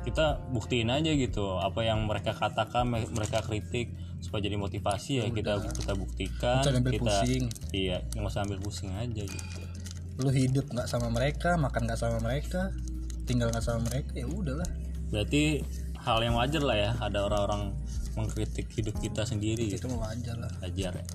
kita 0.06 0.40
buktiin 0.54 0.88
aja 0.88 1.10
gitu 1.14 1.58
apa 1.58 1.82
yang 1.82 2.06
mereka 2.06 2.34
katakan 2.34 2.86
me- 2.86 3.10
mereka 3.10 3.42
kritik 3.42 3.92
supaya 4.18 4.42
jadi 4.42 4.58
motivasi 4.58 5.22
ya 5.22 5.26
kita 5.30 5.62
kita 5.62 5.94
buktikan 5.94 6.62
kita 6.62 6.90
pusing. 6.98 7.44
iya 7.70 8.02
nggak 8.14 8.30
usah 8.30 8.42
ambil 8.42 8.58
pusing 8.58 8.90
aja 8.98 9.22
gitu. 9.22 9.60
Lu 10.18 10.30
hidup 10.34 10.66
nggak 10.70 10.90
sama 10.90 11.10
mereka 11.14 11.54
makan 11.54 11.86
nggak 11.86 12.00
sama 12.00 12.18
mereka 12.18 12.74
tinggal 13.26 13.54
nggak 13.54 13.62
sama 13.62 13.86
mereka 13.86 14.18
ya 14.18 14.26
udahlah. 14.26 14.66
Berarti 15.14 15.62
hal 16.02 16.18
yang 16.22 16.34
wajar 16.34 16.62
lah 16.66 16.78
ya 16.78 16.90
ada 16.98 17.26
orang-orang 17.26 17.74
mengkritik 18.18 18.66
hidup 18.74 18.98
kita 18.98 19.22
sendiri 19.22 19.70
itu 19.70 19.78
gitu. 19.78 19.94
wajar 19.94 20.34
lah. 20.34 20.50
Wajar 20.58 20.98
ya 20.98 21.06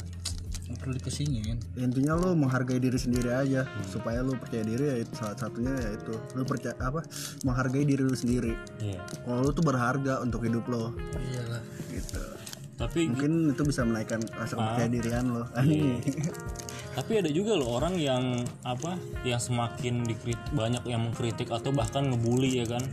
nggak 0.63 0.79
perlu 0.79 0.93
dipusingin 0.95 1.57
intinya 1.75 2.15
lu 2.15 2.33
menghargai 2.39 2.79
diri 2.79 2.95
sendiri 2.95 3.35
aja 3.35 3.67
supaya 3.91 4.23
lu 4.23 4.39
percaya 4.39 4.63
diri 4.63 4.85
ya 4.89 4.95
itu 5.03 5.13
salah 5.17 5.37
satunya 5.37 5.73
ya 5.75 5.89
itu. 5.95 6.15
Lu 6.33 6.43
percaya 6.43 6.75
apa 6.79 7.01
menghargai 7.43 7.83
diri 7.85 8.03
lu 8.03 8.15
sendiri. 8.15 8.53
Iya. 8.79 8.99
Kalau 9.23 9.39
lu 9.43 9.51
tuh 9.51 9.65
berharga 9.65 10.23
untuk 10.23 10.45
hidup 10.45 10.65
lo. 10.69 10.95
Iyalah. 11.17 11.61
Gitu. 11.91 12.23
Tapi 12.73 12.99
mungkin 13.07 13.53
itu 13.53 13.63
bisa 13.63 13.85
menaikkan 13.85 14.19
rasa 14.33 14.57
kepercayaan 14.57 14.91
dirian 14.93 15.25
lo. 15.29 15.43
Tapi 16.97 17.11
ada 17.17 17.29
juga 17.33 17.57
loh 17.57 17.73
orang 17.73 17.97
yang 17.97 18.45
apa 18.61 18.97
yang 19.25 19.41
semakin 19.41 20.05
dikritik 20.05 20.41
banyak 20.53 20.83
yang 20.85 21.09
mengkritik 21.09 21.49
atau 21.49 21.73
bahkan 21.73 22.09
ngebully 22.09 22.61
ya 22.61 22.65
kan. 22.65 22.83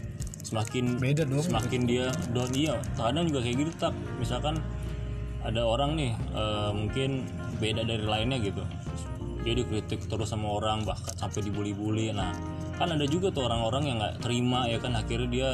Semakin 0.41 0.99
beda 0.99 1.29
dong. 1.29 1.45
semakin 1.45 1.87
dia 1.87 2.11
down. 2.33 2.51
Iya 2.51 2.81
kadang 2.97 3.29
juga 3.29 3.45
kayak 3.45 3.57
gitu 3.61 3.73
tak. 3.77 3.95
Misalkan 4.19 4.59
ada 5.41 5.65
orang 5.65 5.97
nih 5.97 6.13
eh, 6.17 6.71
mungkin 6.77 7.25
beda 7.61 7.85
dari 7.85 8.05
lainnya 8.05 8.41
gitu. 8.41 8.65
Dia 9.45 9.53
dikritik 9.57 10.05
terus 10.09 10.33
sama 10.33 10.49
orang 10.49 10.89
bahkan 10.89 11.13
sampai 11.17 11.45
dibully-bully. 11.45 12.13
Nah 12.17 12.33
kan 12.81 12.97
ada 12.97 13.05
juga 13.05 13.29
tuh 13.29 13.45
orang-orang 13.47 13.83
yang 13.93 13.97
nggak 14.01 14.25
terima 14.25 14.65
ya 14.67 14.81
kan? 14.81 14.97
Akhirnya 14.97 15.29
dia 15.29 15.51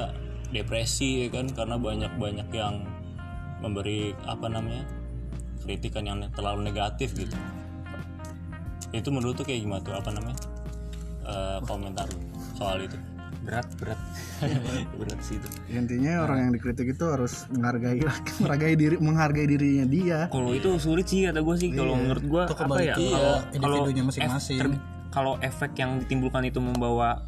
depresi 0.55 1.27
ya 1.27 1.29
kan? 1.35 1.51
Karena 1.51 1.77
banyak-banyak 1.77 2.49
yang 2.55 2.87
memberi 3.59 4.15
apa 4.27 4.47
namanya 4.47 4.87
kritikan 5.67 6.07
yang 6.07 6.23
terlalu 6.31 6.71
negatif 6.71 7.11
gitu. 7.19 7.35
Itu 8.95 9.11
menurut 9.11 9.35
tuh 9.35 9.47
kayak 9.47 9.67
gimana 9.67 9.83
tuh? 9.83 9.95
Apa 9.99 10.11
namanya? 10.15 10.39
Eh, 11.27 11.59
komentar 11.67 12.07
soal 12.55 12.87
itu 12.87 12.95
berat 13.47 13.69
berat. 13.79 14.01
Berat 15.01 15.19
sih 15.23 15.39
itu. 15.39 15.49
Intinya 15.71 16.27
orang 16.27 16.39
yang 16.49 16.53
dikritik 16.53 16.93
itu 16.93 17.05
harus 17.07 17.47
menghargai 17.49 18.03
menghargai 18.43 18.75
diri 18.75 18.97
menghargai 18.99 19.47
dirinya 19.47 19.87
dia. 19.87 20.19
Kalau 20.29 20.51
itu 20.53 20.75
sulit 20.83 21.07
sih 21.07 21.25
kata 21.25 21.41
gue 21.41 21.57
sih. 21.57 21.71
Kalau 21.71 21.95
menurut 21.95 22.25
gue 22.27 22.43
apa 22.43 22.75
ya 22.83 22.95
kalau 22.99 23.87
individunya 23.87 24.03
ef- 24.03 24.09
masing-masing. 24.11 24.59
kalau 25.09 25.39
efek 25.41 25.73
yang 25.79 25.97
ditimbulkan 26.03 26.45
itu 26.45 26.61
membawa 26.61 27.25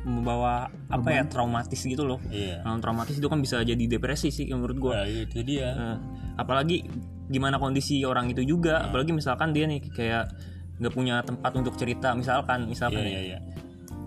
membawa 0.00 0.68
apa 0.88 1.08
ya 1.12 1.22
traumatis 1.24 1.80
gitu 1.80 2.02
loh. 2.04 2.18
Iya. 2.28 2.64
Kalau 2.66 2.80
traumatis 2.82 3.16
itu 3.16 3.28
kan 3.30 3.38
bisa 3.40 3.60
jadi 3.62 3.84
depresi 3.86 4.28
sih 4.28 4.48
menurut 4.50 4.76
gue 4.76 4.92
Nah, 4.92 5.06
itu 5.06 5.38
dia. 5.46 5.70
Eh, 5.72 5.96
apalagi 6.36 6.84
gimana 7.30 7.56
kondisi 7.56 8.02
orang 8.02 8.28
itu 8.28 8.42
juga. 8.44 8.90
Apalagi 8.90 9.12
misalkan 9.14 9.54
dia 9.54 9.64
nih 9.70 9.80
kayak 9.92 10.24
nggak 10.80 10.94
punya 10.96 11.20
tempat 11.20 11.52
untuk 11.60 11.76
cerita 11.76 12.16
misalkan 12.16 12.64
misalkan 12.64 13.04
iya 13.04 13.12
ya, 13.12 13.20
iya 13.20 13.22
iya 13.36 13.38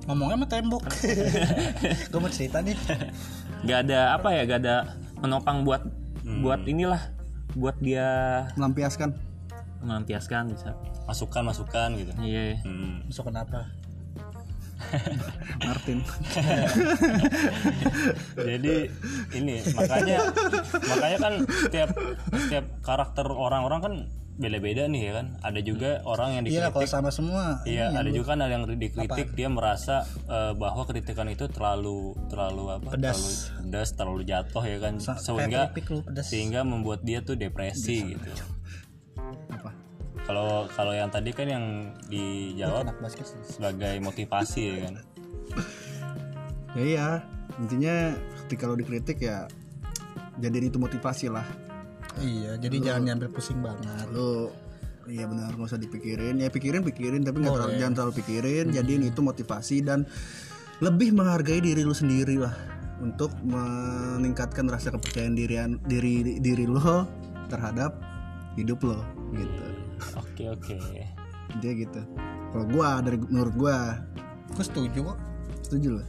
ngomongnya 0.08 0.36
sama 0.39 0.48
tembok. 0.48 0.84
Gue 2.12 2.20
mau 2.20 2.32
cerita 2.32 2.60
nih. 2.60 2.76
Nggak 3.63 3.80
ada 3.88 4.00
apa 4.20 4.28
ya 4.36 4.42
nggak 4.44 4.60
ada 4.63 4.76
menopang 5.24 5.63
buat 5.63 5.84
buat 6.24 6.63
inilah 6.68 7.00
buat 7.56 7.78
dia 7.80 8.08
melampiaskan. 8.60 9.16
Melampiaskan 9.84 10.52
bisa. 10.52 10.76
Masukan 11.08 11.44
masukan 11.44 11.89
gitu. 12.00 12.12
Iya. 12.20 12.60
Hmm. 12.63 13.04
masuk 13.08 13.28
kenapa 13.32 13.68
Martin. 15.68 16.00
Jadi 18.50 18.76
ini 19.36 19.56
makanya 19.76 20.20
makanya 20.92 21.18
kan 21.20 21.34
setiap 21.48 21.89
setiap 22.36 22.66
karakter 22.84 23.28
orang-orang 23.28 23.80
kan 23.80 23.94
beda-beda 24.34 24.89
nih 24.89 25.02
ya 25.08 25.12
kan 25.13 25.28
ada 25.39 25.62
juga 25.62 26.02
orang 26.04 26.41
yang 26.41 26.43
iya 26.50 26.67
kalau 26.67 26.82
dikritik 26.82 26.89
sama 26.89 27.10
semua 27.13 27.62
Iya, 27.63 27.93
ada 27.93 28.10
juga 28.10 28.34
kan 28.34 28.39
ada 28.41 28.50
yang 28.50 28.65
dikritik 28.65 29.34
dia 29.34 29.46
merasa 29.46 30.02
eh, 30.26 30.52
bahwa 30.54 30.84
kritikan 30.84 31.30
itu 31.30 31.46
terlalu 31.48 32.17
terlalu 32.28 32.74
apa? 32.74 32.89
Pedas. 32.98 33.13
Terlalu 33.13 33.34
pedas, 33.62 33.89
terlalu 33.93 34.22
jatuh 34.26 34.63
ya 34.65 34.78
kan. 34.82 34.93
Sa- 34.98 35.22
sehingga 35.22 35.69
sehingga 36.26 36.65
membuat 36.65 37.02
dia 37.02 37.22
tuh 37.22 37.38
depresi 37.38 38.17
gitu. 38.17 38.30
apa 39.50 39.69
Kalau 40.24 40.65
kalau 40.72 40.93
yang 40.96 41.12
tadi 41.12 41.30
kan 41.30 41.46
yang 41.46 41.65
dijawab 42.08 42.89
sebagai 43.46 44.00
motivasi 44.00 44.62
ya 44.65 44.78
kan. 44.88 44.93
ya 46.74 46.82
iya 46.82 47.08
intinya 47.62 48.17
ketika 48.46 48.65
lo 48.65 48.74
dikritik 48.74 49.22
ya 49.22 49.46
jadiin 50.39 50.74
itu 50.74 50.82
motivasi 50.82 51.30
lah 51.30 51.46
iya 52.21 52.52
jadi 52.62 52.76
jangan 52.91 53.02
diambil 53.10 53.30
pusing 53.34 53.60
banget. 53.63 54.06
lo 54.13 54.54
iya 55.10 55.26
benar 55.28 55.56
nggak 55.56 55.69
usah 55.69 55.82
dipikirin. 55.82 56.39
Ya 56.39 56.49
pikirin 56.54 56.86
pikirin 56.86 57.26
tapi 57.26 57.43
nggak 57.43 57.56
terlalu 57.58 57.76
jangan 57.80 57.93
terlalu 57.97 58.13
pikirin. 58.23 58.65
Jadiin 58.71 59.04
itu 59.10 59.19
motivasi 59.19 59.78
dan 59.84 60.06
lebih 60.80 61.15
menghargai 61.15 61.60
diri 61.63 61.82
lu 61.82 61.95
sendiri 61.95 62.38
lah. 62.38 62.54
Untuk 63.04 63.34
meningkatkan 63.43 64.69
rasa 64.69 64.93
kepercayaan 64.93 65.36
dirian 65.36 65.82
diri 65.89 66.39
diri 66.39 66.65
lo 66.69 67.08
terhadap 67.52 67.99
hidup 68.56 68.80
lo 68.86 68.99
gitu. 69.34 69.65
Oke 70.19 70.43
oke. 70.52 70.78
dia 71.62 71.71
gitu. 71.78 72.02
Kalau 72.49 72.65
gua 72.69 73.02
dari 73.04 73.17
menurut 73.17 73.54
gua 73.58 73.99
gue 74.54 74.63
setuju 74.63 75.13
kok. 75.13 75.19
Setuju 75.65 75.88
lo 75.99 76.04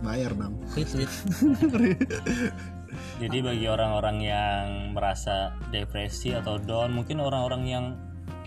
bayar 0.00 0.32
bang. 0.34 0.54
Retweet 0.72 1.10
Jadi 3.18 3.38
bagi 3.42 3.66
orang-orang 3.66 4.16
yang 4.22 4.62
merasa 4.94 5.54
depresi 5.74 6.34
atau 6.34 6.58
down, 6.58 6.94
mungkin 6.94 7.18
orang-orang 7.18 7.62
yang 7.66 7.84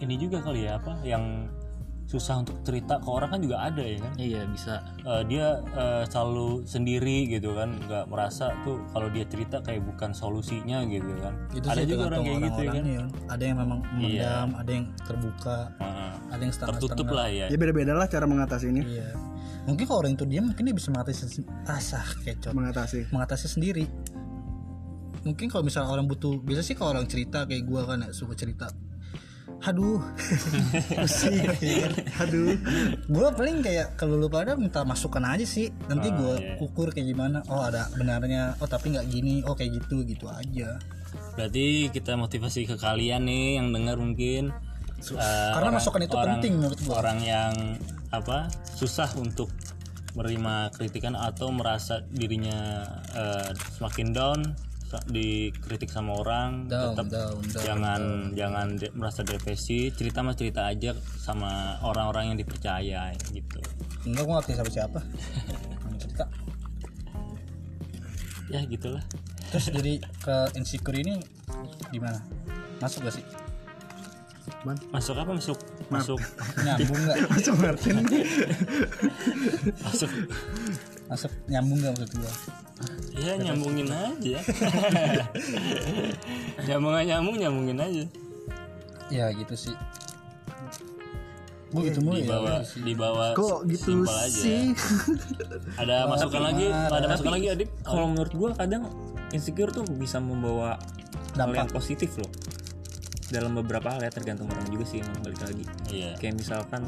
ini 0.01 0.17
juga 0.17 0.41
kali 0.41 0.65
ya 0.65 0.81
apa 0.81 0.97
yang 1.05 1.47
susah 2.11 2.43
untuk 2.43 2.59
cerita 2.67 2.99
ke 2.99 3.07
orang 3.07 3.31
kan 3.31 3.39
juga 3.39 3.57
ada 3.71 3.79
ya 3.79 4.03
kan. 4.03 4.13
iya 4.19 4.43
bisa. 4.43 4.83
Eh, 5.07 5.23
dia 5.31 5.63
eh, 5.63 6.03
selalu 6.11 6.67
sendiri 6.67 7.31
gitu 7.31 7.55
kan 7.55 7.79
nggak 7.87 8.11
merasa 8.11 8.51
tuh 8.67 8.83
kalau 8.91 9.07
dia 9.07 9.23
cerita 9.31 9.63
kayak 9.63 9.87
bukan 9.87 10.11
solusinya 10.11 10.83
gitu 10.91 11.07
kan. 11.23 11.33
Itu 11.55 11.71
ada 11.71 11.87
juga 11.87 12.11
orang 12.11 12.19
kayak 12.27 12.41
gitu 12.51 12.61
ya 12.67 12.71
kan? 12.75 12.83
Yon. 12.83 13.07
ada 13.31 13.43
yang 13.47 13.57
memang 13.63 13.79
memendam 13.95 14.49
ada 14.59 14.71
yang 14.75 14.85
terbuka 15.07 15.57
Heeh. 15.79 16.11
ada 16.35 16.41
yang 16.43 16.53
setengah 16.53 16.75
tertutup 16.83 17.07
lah 17.15 17.27
ya. 17.31 17.47
Ya 17.47 17.55
beda-beda 17.55 17.93
lah 17.95 18.07
cara 18.11 18.27
mengatasinya. 18.27 18.83
Iya. 18.83 19.09
Mungkin 19.71 19.83
kalau 19.87 19.99
orang 20.03 20.13
itu 20.19 20.25
diam 20.27 20.51
mungkin 20.51 20.63
dia 20.67 20.75
bisa 20.75 20.91
mengatasi 20.91 21.47
asah 21.63 22.03
kecot. 22.27 22.51
Mengatasi. 22.51 23.07
Mengatasi 23.15 23.47
sendiri 23.47 23.87
mungkin 25.21 25.47
kalau 25.49 25.63
misalnya 25.65 25.93
orang 25.93 26.09
butuh 26.09 26.41
biasa 26.41 26.61
sih 26.65 26.75
kalau 26.77 26.97
orang 26.97 27.05
cerita 27.05 27.45
kayak 27.45 27.63
gua 27.65 27.85
kan 27.85 28.05
ya, 28.05 28.09
suka 28.13 28.33
cerita 28.33 28.69
aduh 29.61 30.01
pusing 30.97 31.37
ya 31.61 31.85
kan? 31.85 31.93
aduh 32.25 32.57
gua 33.05 33.29
paling 33.29 33.61
kayak 33.61 33.93
kalau 33.93 34.17
lu 34.17 34.25
pada 34.25 34.57
minta 34.57 34.81
masukan 34.81 35.21
aja 35.21 35.45
sih 35.45 35.69
nanti 35.85 36.09
gua 36.09 36.41
iya. 36.41 36.57
ukur 36.57 36.89
kayak 36.89 37.13
gimana 37.13 37.45
oh 37.45 37.61
ada 37.61 37.85
benarnya 37.93 38.57
oh 38.57 38.65
tapi 38.65 38.97
nggak 38.97 39.05
gini 39.05 39.45
oh 39.45 39.53
kayak 39.53 39.77
gitu 39.77 40.01
gitu 40.01 40.25
aja 40.25 40.81
berarti 41.37 41.93
kita 41.93 42.17
motivasi 42.17 42.65
ke 42.65 42.75
kalian 42.81 43.29
nih 43.29 43.61
yang 43.61 43.69
dengar 43.69 44.01
mungkin 44.01 44.49
eh, 44.97 45.51
karena 45.53 45.69
masukan 45.77 46.01
itu 46.09 46.17
penting 46.17 46.53
menurut 46.57 46.79
gua. 46.81 47.05
orang 47.05 47.21
yang 47.21 47.53
apa 48.09 48.49
susah 48.73 49.13
untuk 49.21 49.53
menerima 50.17 50.73
kritikan 50.73 51.13
atau 51.13 51.53
merasa 51.53 52.01
dirinya 52.09 52.89
eh, 53.13 53.53
semakin 53.77 54.09
down 54.09 54.41
dikritik 55.07 55.87
sama 55.87 56.19
orang 56.19 56.67
Down, 56.67 56.97
tetap 56.97 57.07
down, 57.07 57.37
down, 57.39 57.63
jangan 57.63 58.01
jangan 58.35 58.67
de- 58.75 58.91
merasa 58.91 59.23
depresi 59.23 59.93
cerita 59.95 60.19
mah 60.19 60.35
cerita 60.35 60.67
aja 60.67 60.91
sama 61.15 61.79
orang-orang 61.85 62.33
yang 62.33 62.37
dipercaya 62.41 63.15
gitu. 63.31 63.59
Enggak 64.03 64.23
gua 64.27 64.33
ngerti 64.41 64.51
siapa. 64.57 64.69
Siapa 64.73 64.99
cerita. 66.01 66.25
Ya 68.51 68.59
gitulah. 68.67 69.03
Terus 69.51 69.71
jadi 69.71 69.93
ke 70.03 70.35
insecure 70.59 70.99
ini 70.99 71.19
gimana? 71.91 72.19
Masuk 72.83 73.07
gak 73.07 73.15
sih? 73.15 73.25
Masuk 74.91 75.15
apa? 75.15 75.31
Masuk 75.31 75.57
masuk. 75.91 76.19
Nyambung 76.63 76.99
nggak? 76.99 77.17
Masuk 77.35 77.55
Martin 77.59 77.95
masuk 79.85 80.09
masuk 81.11 81.31
nyambung 81.51 81.83
nggak 81.83 81.91
maksud 81.91 82.11
gua? 82.23 82.33
Ya 83.19 83.35
nyambungin 83.35 83.91
aja. 83.91 84.39
Nyambung 86.71 86.91
nggak 86.95 87.07
nyambung 87.11 87.35
nyambungin 87.35 87.77
aja. 87.83 88.05
Ya 89.11 89.25
gitu 89.35 89.55
sih. 89.59 89.75
Gue 91.71 91.87
gitu 91.91 91.99
mulu 92.03 92.19
ya 92.19 92.27
dibawa 92.27 92.51
dibawa 92.63 93.25
kok 93.35 93.67
gitu 93.67 93.91
simpel 93.91 94.15
aja 94.15 94.39
sih? 94.39 94.71
Ada 95.83 96.07
masukan 96.07 96.41
lagi? 96.47 96.67
ada 96.71 97.05
masukan 97.11 97.33
lagi 97.35 97.47
adip 97.47 97.69
kalau 97.83 98.07
menurut 98.11 98.33
gua 98.35 98.49
kadang 98.55 98.87
insecure 99.35 99.71
tuh 99.71 99.83
bisa 99.95 100.19
membawa 100.19 100.79
hal 101.35 101.51
yang 101.51 101.71
positif 101.71 102.15
loh 102.19 102.27
dalam 103.31 103.55
beberapa 103.55 103.95
hal 103.95 104.03
ya 104.03 104.11
tergantung 104.11 104.51
orang 104.51 104.67
juga 104.67 104.83
sih 104.83 104.99
emang 104.99 105.23
balik 105.23 105.41
lagi. 105.41 105.65
Iya. 105.87 106.11
Kayak 106.19 106.35
misalkan 106.43 106.83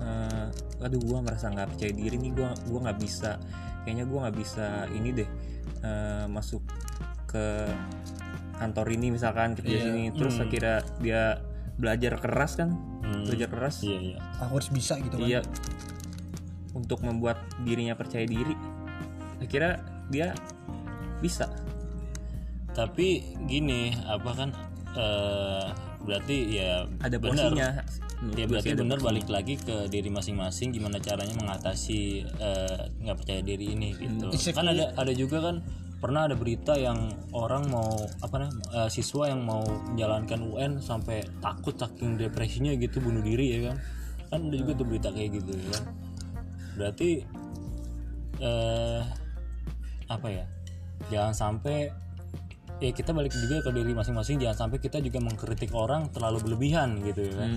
eh, 0.00 0.46
aduh 0.80 1.00
gua 1.04 1.20
merasa 1.20 1.52
nggak 1.52 1.76
percaya 1.76 1.92
diri 1.92 2.16
nih 2.16 2.32
gua 2.32 2.50
gua 2.66 2.80
nggak 2.90 2.98
bisa 2.98 3.36
kayaknya 3.84 4.04
gua 4.08 4.18
nggak 4.26 4.36
bisa 4.40 4.66
ini 4.96 5.08
deh 5.12 5.28
eh, 5.84 6.24
masuk 6.32 6.64
ke 7.28 7.68
kantor 8.56 8.86
ini 8.96 9.12
misalkan 9.12 9.52
kerja 9.52 9.76
sini. 9.92 10.10
Terus 10.16 10.40
akhirnya 10.40 10.80
dia 11.04 11.22
belajar 11.76 12.16
keras 12.18 12.56
kan? 12.56 12.72
Hmm. 13.04 13.28
belajar 13.28 13.52
keras. 13.52 13.84
Iya 13.84 13.98
iya. 14.00 14.18
Aku 14.40 14.56
harus 14.56 14.72
bisa 14.72 14.96
gitu 14.96 15.20
kan? 15.20 15.28
Iya. 15.28 15.40
Untuk 16.72 17.04
membuat 17.04 17.36
dirinya 17.60 17.92
percaya 17.94 18.24
diri 18.24 18.56
akhirnya 19.44 19.84
dia 20.08 20.32
bisa. 21.20 21.52
Tapi 22.72 23.36
gini 23.44 23.92
apa 24.08 24.30
kan 24.32 24.50
eh, 24.94 25.66
berarti 26.04 26.36
ya 26.60 26.86
ada 27.00 27.16
benar. 27.18 27.50
Ya 28.32 28.46
berarti 28.48 28.72
benar 28.72 29.04
balik 29.04 29.28
lagi 29.28 29.60
ke 29.60 29.90
diri 29.92 30.08
masing-masing 30.08 30.72
gimana 30.72 30.96
caranya 30.96 31.36
mengatasi 31.36 32.24
eh, 32.24 32.80
nggak 33.04 33.16
percaya 33.20 33.40
diri 33.44 33.76
ini 33.76 33.92
gitu. 33.98 34.32
Kan 34.54 34.70
ada 34.70 34.96
ada 34.96 35.12
juga 35.12 35.44
kan 35.44 35.60
pernah 36.00 36.28
ada 36.28 36.36
berita 36.36 36.76
yang 36.76 37.12
orang 37.32 37.68
mau 37.68 37.92
apa 38.24 38.36
namanya 38.44 38.86
eh, 38.86 38.88
siswa 38.88 39.28
yang 39.28 39.44
mau 39.44 39.64
menjalankan 39.92 40.40
UN 40.40 40.72
sampai 40.80 41.24
takut 41.44 41.76
saking 41.76 42.16
depresinya 42.16 42.72
gitu 42.76 43.02
bunuh 43.02 43.20
diri 43.20 43.60
ya 43.60 43.60
kan. 43.72 43.76
Kan 44.32 44.40
ada 44.48 44.56
juga 44.56 44.72
tuh 44.78 44.86
berita 44.88 45.08
kayak 45.12 45.30
gitu 45.42 45.50
ya 45.60 45.66
kan. 45.76 45.84
Berarti 46.80 47.10
eh 48.40 49.02
apa 50.08 50.28
ya? 50.32 50.44
Jangan 51.12 51.34
sampai 51.36 51.92
ya 52.82 52.90
kita 52.90 53.10
balik 53.14 53.34
juga 53.34 53.62
ke 53.62 53.70
diri 53.70 53.92
masing-masing. 53.94 54.42
Jangan 54.42 54.66
sampai 54.66 54.78
kita 54.82 54.98
juga 54.98 55.18
mengkritik 55.22 55.70
orang 55.74 56.10
terlalu 56.10 56.42
berlebihan 56.42 57.02
gitu 57.02 57.30
ya 57.30 57.34
kan. 57.38 57.50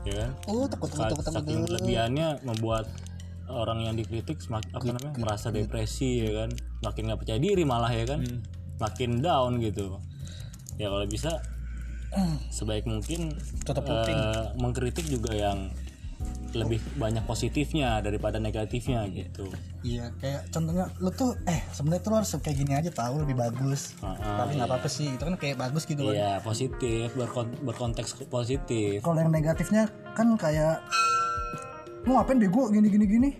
Ya 0.00 0.14
kan? 0.24 0.30
oh 0.48 0.64
takut 0.64 0.88
takut 0.92 1.04
takut 1.12 1.24
takut. 1.24 1.44
Saking 1.44 1.60
kelebihannya 1.68 2.28
membuat 2.44 2.88
orang 3.50 3.84
yang 3.84 3.94
dikritik 3.98 4.40
semakin 4.40 4.70
apa 4.72 4.84
namanya 4.86 5.14
merasa 5.20 5.52
depresi 5.52 6.24
ya 6.24 6.44
kan. 6.44 6.50
Makin 6.84 7.02
nggak 7.10 7.20
percaya 7.20 7.38
diri 7.40 7.62
malah 7.64 7.92
ya 7.92 8.04
kan. 8.04 8.20
Makin 8.80 9.20
down 9.20 9.60
gitu. 9.60 10.00
Ya 10.80 10.88
kalau 10.88 11.04
bisa 11.04 11.40
sebaik 12.50 12.90
mungkin 12.90 13.38
Tutup 13.62 13.86
eh, 13.86 14.50
mengkritik 14.58 15.06
juga 15.06 15.30
yang 15.30 15.70
lebih 16.54 16.78
banyak 16.98 17.22
positifnya 17.24 18.02
daripada 18.02 18.42
negatifnya 18.42 19.06
gitu. 19.10 19.46
Iya 19.86 20.10
kayak 20.18 20.50
contohnya 20.50 20.90
lu 20.98 21.10
tuh 21.14 21.38
eh 21.46 21.62
sebenarnya 21.70 22.02
tuh 22.02 22.10
lu 22.10 22.16
harus 22.20 22.30
kayak 22.36 22.56
gini 22.58 22.72
aja 22.74 22.90
tahu 22.90 23.22
lebih 23.22 23.36
bagus. 23.38 23.94
Ah, 24.02 24.44
tapi 24.44 24.58
nggak 24.58 24.68
apa-apa 24.68 24.88
sih 24.90 25.14
itu 25.14 25.22
kan 25.22 25.36
kayak 25.38 25.56
bagus 25.56 25.86
gitu 25.86 26.02
kan. 26.10 26.14
Iya 26.14 26.32
positif 26.42 27.14
berkon- 27.14 27.58
berkonteks 27.62 28.26
positif. 28.26 29.00
Kalau 29.00 29.18
yang 29.18 29.30
negatifnya 29.30 29.86
kan 30.12 30.34
kayak 30.34 30.82
lu 32.04 32.16
ngapain 32.16 32.40
bego 32.40 32.72
gini 32.72 32.88
gini 32.88 33.06
gini? 33.06 33.30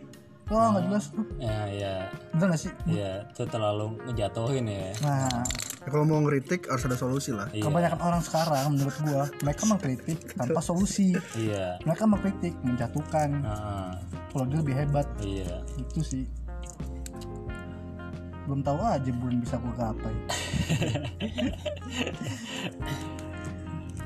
Wah 0.51 0.75
nggak 0.75 0.85
jelas 0.91 1.05
tuh. 1.15 1.25
Ya 1.39 1.59
ya 1.71 1.95
bener 2.35 2.55
gak 2.55 2.61
sih? 2.67 2.73
Ya 2.91 3.23
itu 3.23 3.43
terlalu 3.47 3.95
ngejatuhin 4.11 4.67
ya. 4.67 4.91
Nah 5.03 5.47
Ya, 5.81 5.89
kalau 5.89 6.05
mau 6.05 6.21
ngeritik 6.29 6.69
harus 6.69 6.85
ada 6.85 6.97
solusi 7.01 7.33
lah. 7.33 7.49
Iya. 7.57 7.65
kebanyakan 7.65 8.01
orang 8.05 8.21
sekarang 8.21 8.77
menurut 8.77 8.97
gua 9.01 9.25
mereka 9.41 9.63
mengkritik 9.65 10.19
tanpa 10.37 10.61
solusi. 10.61 11.17
Iya. 11.33 11.81
Mereka 11.89 12.05
mengkritik 12.05 12.53
menjatuhkan. 12.61 13.41
Ah, 13.49 13.97
kalau 14.29 14.45
dia 14.45 14.61
lebih 14.61 14.77
hebat. 14.77 15.09
Iya. 15.25 15.65
Itu 15.81 16.05
sih. 16.05 16.29
Belum 18.45 18.61
tahu 18.61 18.77
aja 18.77 19.09
belum 19.09 19.41
bisa 19.41 19.57
gua 19.57 19.75
gapai. 19.89 20.15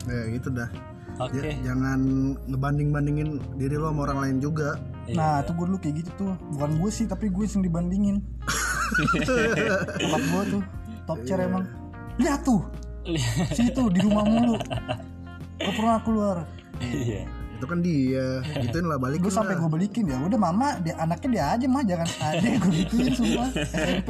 Ya 0.04 0.28
gitu 0.36 0.52
dah. 0.52 0.68
Oke. 1.16 1.40
Ya, 1.40 1.72
jangan 1.72 2.00
ngebanding 2.44 2.92
bandingin 2.92 3.40
diri 3.56 3.80
lo 3.80 3.88
sama 3.88 4.10
orang 4.10 4.18
lain 4.20 4.36
juga. 4.44 4.76
Iya. 5.08 5.16
nah 5.16 5.34
tuh 5.40 5.56
gue 5.56 5.64
dulu 5.68 5.78
kayak 5.80 6.04
gitu 6.04 6.10
tuh. 6.20 6.32
Bukan 6.52 6.76
gue 6.76 6.90
sih 6.92 7.08
tapi 7.08 7.32
gue 7.32 7.44
yang 7.48 7.64
dibandingin. 7.64 8.20
Tempat 9.96 10.22
gue 10.28 10.42
tuh 10.52 10.62
top 11.04 11.18
chair 11.24 11.40
emang. 11.44 11.64
Lihat 12.20 12.40
tuh. 12.44 12.62
Situ 13.52 13.82
di 13.92 14.00
rumah 14.00 14.24
mulu. 14.24 14.56
Gak 15.60 15.74
pernah 15.76 15.98
keluar. 16.04 16.36
Iya. 16.80 17.28
Itu 17.60 17.64
kan 17.68 17.78
dia. 17.84 18.42
Gituin 18.44 18.86
lah 18.88 18.98
balik 18.98 19.24
gue 19.24 19.32
sampai 19.32 19.56
gue 19.56 19.68
balikin 19.68 20.10
ya. 20.10 20.18
Udah 20.20 20.40
mama 20.40 20.80
dia 20.80 20.96
anaknya 21.00 21.28
dia 21.30 21.44
aja 21.56 21.66
mah 21.68 21.82
jangan 21.84 22.08
ada 22.20 22.48
gue 22.48 22.72
gituin 22.84 23.12
sumpah 23.12 23.48
SMP 23.68 24.08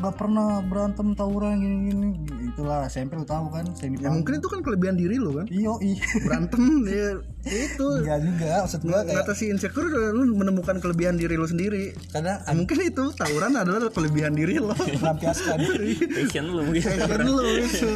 gak 0.00 0.16
pernah 0.16 0.64
berantem 0.64 1.12
tawuran 1.12 1.60
gini 1.60 1.76
gini 1.92 2.08
itulah 2.50 2.88
SMP 2.88 3.14
lu 3.14 3.22
tahu 3.22 3.52
kan 3.52 3.68
saya 3.76 3.92
ya 3.94 4.08
mungkin 4.08 4.40
itu 4.40 4.48
kan 4.48 4.60
kelebihan 4.60 4.96
diri 4.96 5.20
lo 5.20 5.36
kan? 5.36 5.46
Iyo 5.46 5.76
ih 5.80 6.00
berantem 6.24 6.62
ya 6.88 7.20
itu. 7.44 7.86
Enggak 8.00 8.20
juga 8.20 8.50
maksud 8.64 8.80
gue 8.80 8.90
kayak 8.90 9.16
ngatasi 9.16 9.44
insecure 9.48 9.88
lu 10.12 10.34
menemukan 10.34 10.76
kelebihan 10.76 11.14
diri 11.14 11.36
lo 11.36 11.44
sendiri. 11.44 11.92
Karena 12.10 12.40
Ya, 12.40 12.52
mungkin 12.56 12.78
itu 12.80 13.04
tawuran 13.12 13.52
adalah 13.54 13.90
kelebihan 13.90 14.32
diri 14.32 14.56
lo. 14.56 14.72
Melampiaskan. 14.72 15.58
Passion 16.16 16.44
lu 16.48 16.62
mungkin. 16.64 16.80
Passion 16.80 17.20
lo 17.26 17.42
itu. 17.60 17.88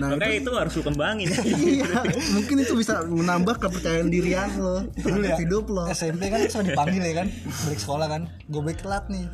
Nah 0.00 0.06
makanya 0.16 0.34
itu 0.40 0.50
harus 0.56 0.72
lu 0.74 0.82
kembangin. 0.82 1.28
Iya 1.60 2.02
mungkin 2.34 2.56
itu 2.62 2.72
bisa 2.74 3.04
menambah 3.04 3.60
kepercayaan 3.60 4.08
dirian 4.08 4.48
lo 4.56 4.80
Dulu 4.96 5.22
ya, 5.22 5.36
hidup 5.36 5.68
lo. 5.68 5.84
SMP 5.92 6.32
kan 6.32 6.40
suka 6.48 6.64
dipanggil 6.66 7.02
ya 7.04 7.14
kan 7.20 7.28
balik 7.68 7.78
sekolah 7.78 8.06
kan. 8.08 8.22
Gue 8.48 8.60
balik 8.64 8.80
telat 8.80 9.04
nih. 9.12 9.26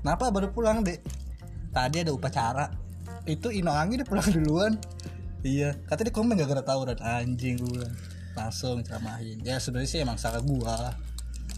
Kenapa 0.00 0.30
baru 0.30 0.48
pulang 0.50 0.80
dek 0.80 1.02
tadi 1.76 2.00
ada 2.00 2.16
upacara. 2.16 2.72
Itu 3.28 3.52
Ino 3.52 3.76
Anggi 3.76 4.00
udah 4.00 4.08
pulang 4.08 4.28
duluan. 4.32 4.72
Iya. 5.44 5.76
Katanya 5.84 6.08
dia 6.08 6.14
komen 6.16 6.40
gak 6.40 6.48
gara 6.48 6.62
tawuran. 6.64 6.96
Anjing 7.04 7.60
gue 7.60 7.84
langsung 8.32 8.80
ceramahin. 8.80 9.44
Ya 9.44 9.60
sebenarnya 9.60 9.90
sih 9.92 10.00
emang 10.00 10.16
salah 10.16 10.40
gua 10.40 10.96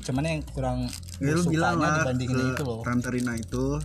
cuman 0.09 0.25
yang 0.25 0.41
kurang 0.49 0.79
Ya 1.19 1.35
lu 1.35 1.43
bilang 1.45 1.77
lah 1.77 2.01
dibandingin 2.01 2.55
ke 2.55 2.55
itu 2.55 2.63
loh. 2.63 2.81
Tante 2.81 3.11
Rina 3.11 3.35
itu 3.35 3.83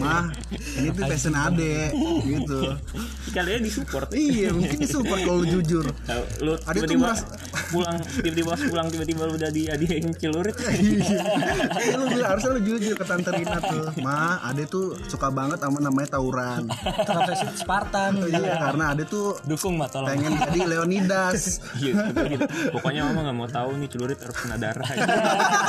Mah 0.00 0.32
ini 0.80 0.88
tuh 0.88 1.04
passion 1.04 1.36
ade 1.36 1.92
gitu. 2.24 2.58
Kalian 3.30 3.60
disupport. 3.62 4.08
Iya 4.10 4.50
mungkin 4.50 4.78
disupport 4.80 5.20
kalau 5.20 5.42
lu 5.42 5.46
jujur. 5.52 5.84
Lu 6.40 6.56
Ada 6.56 6.74
tuh 6.80 6.90
tiba-tiba 6.90 7.12
merasa- 7.12 7.28
pulang 7.66 7.98
tiba-tiba 8.00 8.50
pulang 8.66 8.88
tiba-tiba 8.88 9.22
lu 9.26 9.34
udah 9.36 9.50
di 9.50 9.62
yang 9.68 10.10
celurit. 10.16 10.56
Iya. 10.56 11.20
Lu 11.92 12.04
bilang 12.08 12.28
harusnya 12.34 12.50
lu 12.56 12.60
jujur 12.64 12.94
ke 12.94 13.04
Tante 13.04 13.30
Rina 13.30 13.58
tuh. 13.60 13.86
Ma 14.00 14.40
ade 14.42 14.64
tuh 14.66 14.96
suka 15.06 15.28
banget 15.28 15.60
sama 15.60 15.78
namanya 15.78 16.18
tawuran 16.18 16.66
profesi 17.04 17.46
Spartan. 17.54 18.26
Iya 18.26 18.58
karena 18.58 18.94
ade 18.94 19.04
tuh 19.06 19.38
dukung 19.44 19.76
mak 19.76 19.92
tolong. 19.92 20.08
pengen 20.08 20.34
jadi 20.34 20.60
Leonidas. 20.66 21.60
Iya, 21.76 22.10
gitu. 22.26 22.46
pokoknya 22.72 23.06
mama 23.06 23.28
nggak 23.28 23.36
mau 23.36 23.48
tahu 23.50 23.70
nih 23.76 23.88
celurit 23.90 24.18
harus 24.18 24.36
kena 24.38 24.56
darah 24.56 24.86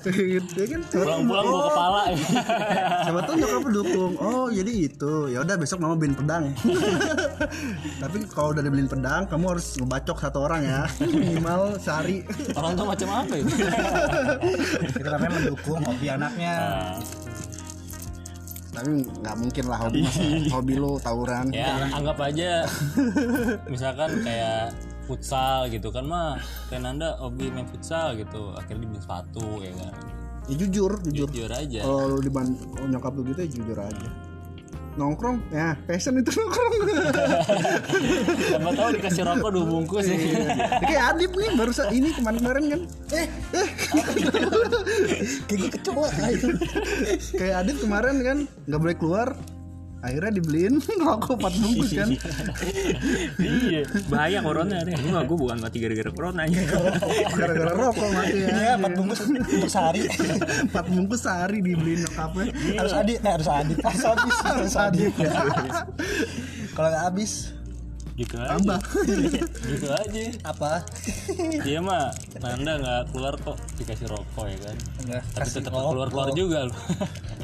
gitu 0.00 0.56
ya 0.56 0.66
kan 0.66 0.80
pulang-pulang 0.90 1.44
bawa 1.46 1.62
kepala 1.70 2.00
Siapa 3.00 3.20
tahu 3.24 3.34
nyokap 3.36 3.64
dukung. 3.70 4.12
Oh, 4.20 4.46
jadi 4.48 4.72
itu. 4.88 5.14
Ya 5.30 5.38
udah 5.44 5.56
besok 5.56 5.78
mama 5.80 5.94
beliin 5.96 6.16
pedang. 6.16 6.44
Tapi 8.02 8.18
kalau 8.28 8.52
udah 8.52 8.62
dibeliin 8.62 8.88
pedang, 8.88 9.28
kamu 9.28 9.56
harus 9.56 9.76
ngebacok 9.76 10.16
satu 10.20 10.38
orang 10.44 10.62
ya. 10.64 10.80
Minimal 11.00 11.76
sehari. 11.80 12.22
orang 12.56 12.72
tuh 12.74 12.86
macam 12.86 13.08
apa 13.24 13.34
itu 13.36 13.52
itu 14.80 14.98
namanya 15.00 15.32
mendukung 15.38 15.80
hobi 15.80 16.06
anaknya 16.08 16.54
Tapi 18.70 18.90
nggak 19.02 19.36
mungkin 19.36 19.64
lah 19.66 19.78
hobi 19.82 20.00
hobi 20.48 20.74
lu 20.78 20.92
tawuran. 21.00 21.50
ya 21.50 21.88
anggap 21.90 22.18
aja 22.22 22.64
misalkan 23.66 24.10
kayak 24.22 24.70
futsal 25.10 25.66
gitu 25.66 25.90
kan 25.90 26.04
mah 26.04 26.38
Renanda 26.66 27.18
hobi 27.18 27.50
main 27.50 27.66
futsal 27.66 28.14
gitu 28.14 28.54
akhirnya 28.54 28.86
dibeli 28.86 29.00
sepatu 29.00 29.58
ya 29.58 29.74
kan 29.74 29.94
Ya 30.46 30.54
jujur, 30.56 30.98
jujur. 31.00 31.28
jujur 31.28 31.46
aja 31.48 31.78
Kalau 31.80 32.06
lu 32.08 32.20
diban 32.20 32.46
oh, 32.76 32.86
nyokap 32.86 33.12
lu 33.12 33.22
gitu 33.24 33.38
ya 33.38 33.50
jujur 33.50 33.78
aja. 33.78 34.08
Nongkrong, 34.92 35.38
ya 35.48 35.78
passion 35.80 36.18
itu 36.18 36.34
nongkrong. 36.34 36.72
siapa 38.42 38.68
tahu 38.72 38.88
dikasih 38.92 39.22
rokok 39.22 39.50
dua 39.52 39.64
bungkus 39.64 40.02
ya 40.02 40.16
Ya, 40.18 40.42
Kayak 40.82 41.02
Adip 41.08 41.30
nih 41.32 41.50
baru 41.54 41.70
sa- 41.70 41.86
ini 41.88 42.10
kemarin-kemarin 42.10 42.64
kan. 42.68 42.80
Eh, 43.12 43.26
eh. 43.54 43.68
kayak 45.46 45.70
kecoa 45.78 46.08
Kayak 47.32 47.54
Adip 47.60 47.76
kemarin 47.78 48.16
kan 48.18 48.38
nggak 48.66 48.80
boleh 48.80 48.96
keluar. 48.96 49.28
Akhirnya 50.00 50.32
dibeliin 50.32 50.80
rokok 51.04 51.36
4 51.36 51.60
bungkus 51.60 51.90
kan. 51.92 52.08
iya 53.68 53.80
bahaya 54.08 54.40
corona 54.40 54.80
deh. 54.80 54.96
Gua 54.96 55.20
gua 55.28 55.36
bukan 55.36 55.58
mati 55.60 55.76
gara-gara 55.76 56.10
corona 56.10 56.42
ya. 56.48 56.64
Gara-gara 57.38 57.72
rokok 57.76 58.08
mati 58.16 58.36
ya. 58.40 58.48
iya 58.48 58.72
empat 58.80 58.92
bungkus 58.96 59.20
untuk 59.28 59.68
sehari. 59.68 60.08
4 60.08 60.72
bungkus 60.72 61.20
sehari 61.20 61.60
dibeliin 61.60 62.08
nyokapnya. 62.08 62.48
harus 62.80 62.92
adit 62.96 63.18
eh, 63.20 63.32
harus 63.36 63.48
adit. 63.52 63.78
Harus 63.84 64.04
habis 64.08 64.36
harus 64.40 64.74
adit. 64.80 65.12
Kalau 66.72 66.88
nggak 66.88 67.04
habis 67.12 67.32
gitu 68.16 68.36
aja. 68.36 68.56
Tambah. 68.56 68.80
Gitu 69.64 69.88
aja. 69.88 70.20
Apa? 70.48 70.72
Dia 71.60 71.78
mah. 71.84 72.08
Nanda 72.40 72.72
nggak 72.80 73.02
keluar 73.12 73.36
kok 73.36 73.56
dikasih 73.76 74.08
rokok 74.08 74.48
ya 74.48 74.58
kan? 74.64 74.76
Nggak 75.04 75.22
tapi 75.36 75.48
tetap 75.60 75.72
keluar 75.76 76.08
keluar 76.08 76.28
juga 76.32 76.72
loh. 76.72 76.78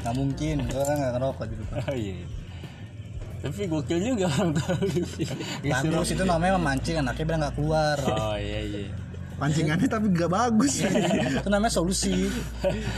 Nggak 0.01 0.15
mungkin. 0.17 0.55
Gue 0.65 0.83
kan 0.85 0.95
nggak 0.97 1.13
ngerokok 1.21 1.45
dulu 1.53 1.63
Pak. 1.69 1.93
Oh, 1.93 1.97
iya 1.97 2.17
tapi 3.37 3.69
gokil 3.69 3.99
juga 4.01 4.25
orang 4.33 4.51
tahu. 4.53 4.75
Bagus 5.61 6.09
itu 6.11 6.23
namanya 6.23 6.53
memancing 6.57 6.95
anaknya 6.99 7.23
bilang 7.23 7.41
nggak 7.45 7.55
keluar. 7.55 7.97
Oh 8.05 8.35
iya 8.35 8.59
iya. 8.63 8.89
Pancingannya 9.37 9.85
tapi 9.85 10.09
gak 10.17 10.33
bagus. 10.33 10.81
Itu 10.81 11.45
namanya 11.53 11.69
solusi. 11.69 12.25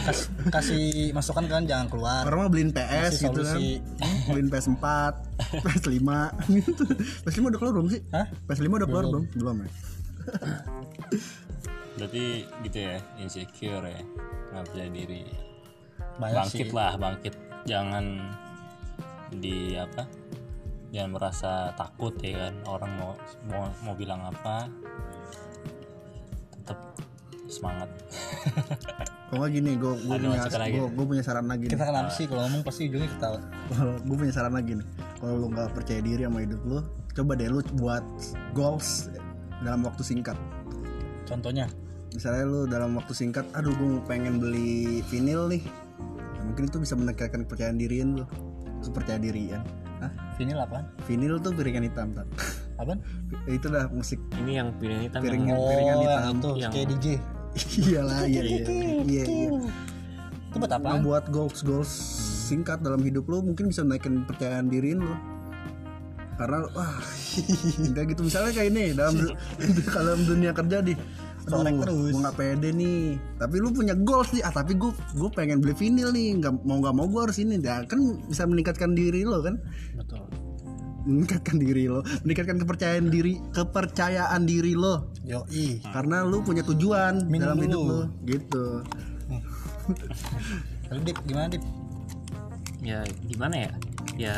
Kas- 0.08 0.32
kasih 0.48 1.12
masukan 1.12 1.44
kan 1.52 1.68
jangan 1.68 1.92
keluar. 1.92 2.24
Orang 2.24 2.48
mah 2.48 2.50
beliin 2.50 2.72
PS 2.72 3.20
Kasih 3.20 3.28
gitu 3.28 3.42
kan. 3.44 3.60
Solusi. 3.60 3.72
beliin 4.32 4.48
PS4 4.48 4.86
PS5 5.60 6.00
gitu 6.64 6.84
PS5 7.28 7.44
udah 7.44 7.60
keluar 7.60 7.74
belum 7.76 7.88
sih? 7.92 8.02
Hah? 8.16 8.26
PS5 8.48 8.72
udah 8.72 8.88
keluar 8.88 9.06
belum? 9.12 9.24
Belum 9.36 9.56
ya? 9.60 9.70
Berarti 12.00 12.24
gitu 12.64 12.78
ya 12.80 12.96
insecure 13.20 13.84
ya. 13.84 14.02
Nggak 14.56 14.64
percaya 14.64 14.90
diri. 14.96 15.22
Banyak 16.16 16.36
bangkit 16.40 16.68
sih. 16.68 16.72
lah 16.72 16.92
bangkit. 16.96 17.34
Jangan 17.68 18.06
di 19.34 19.78
apa 19.78 20.06
jangan 20.90 21.12
merasa 21.14 21.52
takut 21.78 22.18
ya 22.22 22.50
kan 22.50 22.56
orang 22.66 22.92
mau 22.98 23.12
mau 23.50 23.64
mau 23.86 23.94
bilang 23.94 24.26
apa 24.26 24.66
tetap 26.66 26.80
semangat. 27.50 27.90
Kalau 29.30 29.46
nggak 29.46 29.52
gini 29.54 29.72
gue 29.78 29.94
gue 30.06 30.18
punya 30.22 30.42
lagi? 30.42 30.78
gue 30.78 31.06
punya 31.06 31.24
saran 31.26 31.46
lagi 31.46 31.70
nih. 31.70 31.74
kita 31.78 31.86
kenapa 31.86 32.12
sih? 32.14 32.26
Kalau 32.26 32.42
ngomong 32.46 32.62
pasti 32.66 32.82
ujungnya 32.90 33.10
ketawa. 33.14 33.40
Kalau 33.74 33.94
gue 34.02 34.16
punya 34.18 34.34
saran 34.34 34.54
lagi 34.54 34.72
nih. 34.78 34.88
Kalau 35.22 35.34
lu 35.38 35.48
nggak 35.54 35.70
percaya 35.74 36.02
diri 36.02 36.22
sama 36.26 36.40
hidup 36.46 36.62
lu 36.66 36.80
coba 37.14 37.32
deh 37.38 37.50
lu 37.50 37.62
buat 37.78 38.06
goals 38.58 39.10
dalam 39.62 39.86
waktu 39.86 40.02
singkat. 40.02 40.38
Contohnya? 41.30 41.70
Misalnya 42.10 42.44
lu 42.50 42.66
dalam 42.66 42.98
waktu 42.98 43.14
singkat 43.14 43.46
aduh 43.54 43.74
gue 43.74 44.02
pengen 44.10 44.42
beli 44.42 45.06
vinil 45.10 45.46
nih. 45.50 45.62
Nah, 46.38 46.44
mungkin 46.50 46.70
itu 46.70 46.78
bisa 46.82 46.98
meningkatkan 46.98 47.46
kepercayaan 47.46 47.78
diriin 47.78 48.18
lu 48.18 48.26
kepercayaan 48.82 49.22
dirian 49.22 49.62
Hah? 50.00 50.12
vinil 50.36 50.56
apaan? 50.56 50.88
Vinil 51.04 51.36
tuh 51.38 51.52
piringan 51.52 51.84
hitam 51.84 52.12
tak 52.12 52.26
apaan? 52.76 53.00
Itu 53.52 53.68
dah 53.68 53.88
musik. 53.90 54.18
Ini 54.38 54.52
yang 54.58 54.68
piring 54.76 55.02
hitam 55.06 55.20
Piring 55.20 55.44
yang 55.46 55.56
hitam. 55.56 55.60
oh 55.60 55.70
Piringan 55.70 55.96
yang 55.96 56.02
hitam. 56.08 56.34
itu 56.34 56.50
Yang- 56.56 56.72
kayak 56.72 56.88
DJ 56.90 57.08
iyalah 57.82 58.20
iya 58.24 58.42
iya 58.42 58.62
iya 58.62 58.94
iya 59.26 59.48
itu 60.50 60.56
buat 60.56 60.72
apaan? 60.72 60.94
Membuat 60.98 61.24
goals 61.30 61.62
goals 61.62 61.92
singkat 62.48 62.80
dalam 62.80 62.98
hidup 63.00 63.26
lu 63.26 63.44
mungkin 63.44 63.70
bisa 63.70 63.82
naikin 63.82 64.24
kepercayaan 64.24 64.66
diriin 64.66 64.98
lu. 64.98 65.14
Karena 66.34 66.64
wah 66.72 66.96
enggak 67.86 68.06
gitu. 68.10 68.24
Misalnya 68.24 68.52
kayak 68.54 68.70
ini 68.70 68.84
dalam 68.94 69.14
dalam 69.86 70.20
dunia 70.24 70.52
kerja 70.52 70.80
di 70.80 70.94
aduh 71.50 71.66
Solek 71.66 71.76
terus. 71.82 72.14
gue 72.14 72.22
nggak 72.22 72.38
pede 72.38 72.70
nih. 72.78 73.04
Tapi 73.42 73.56
lu 73.58 73.70
punya 73.74 73.96
goals 73.98 74.30
nih 74.32 74.42
ah 74.46 74.54
tapi 74.54 74.78
gue 74.78 74.92
gue 74.94 75.30
pengen 75.34 75.58
beli 75.60 75.74
vinil 75.74 76.14
nih. 76.14 76.38
Nggak 76.38 76.54
mau 76.62 76.78
nggak 76.78 76.96
mau 76.96 77.06
gue 77.10 77.22
harus 77.26 77.38
ini. 77.42 77.58
Ya 77.58 77.82
kan 77.90 78.00
bisa 78.30 78.46
meningkatkan 78.46 78.94
diri 78.94 79.26
lo 79.26 79.42
kan? 79.42 79.58
Betul. 79.98 80.24
Meningkatkan 81.10 81.58
diri 81.58 81.90
lo. 81.90 82.06
Meningkatkan 82.22 82.58
kepercayaan 82.62 83.06
diri 83.10 83.34
kepercayaan 83.52 84.42
diri 84.46 84.74
lo. 84.78 85.10
Yo 85.26 85.44
ih 85.50 85.82
karena 85.90 86.22
lu 86.22 86.46
punya 86.46 86.62
tujuan 86.62 87.26
Minum 87.26 87.42
dalam 87.50 87.58
hidup 87.66 87.82
lo. 87.82 88.02
Gitu. 88.24 88.66
Lalu 90.90 91.02
Dip 91.10 91.18
gimana 91.26 91.48
Dip? 91.50 91.64
Ya 92.80 93.04
gimana 93.26 93.56
ya? 93.58 93.72
Ya 94.18 94.36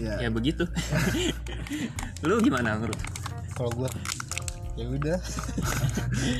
ya. 0.00 0.14
ya 0.20 0.28
begitu. 0.30 0.64
Lu 2.26 2.40
gimana 2.40 2.76
menurut? 2.76 3.00
Kalau 3.56 3.70
gua 3.72 3.88
ya 4.76 4.86
udah. 4.86 5.18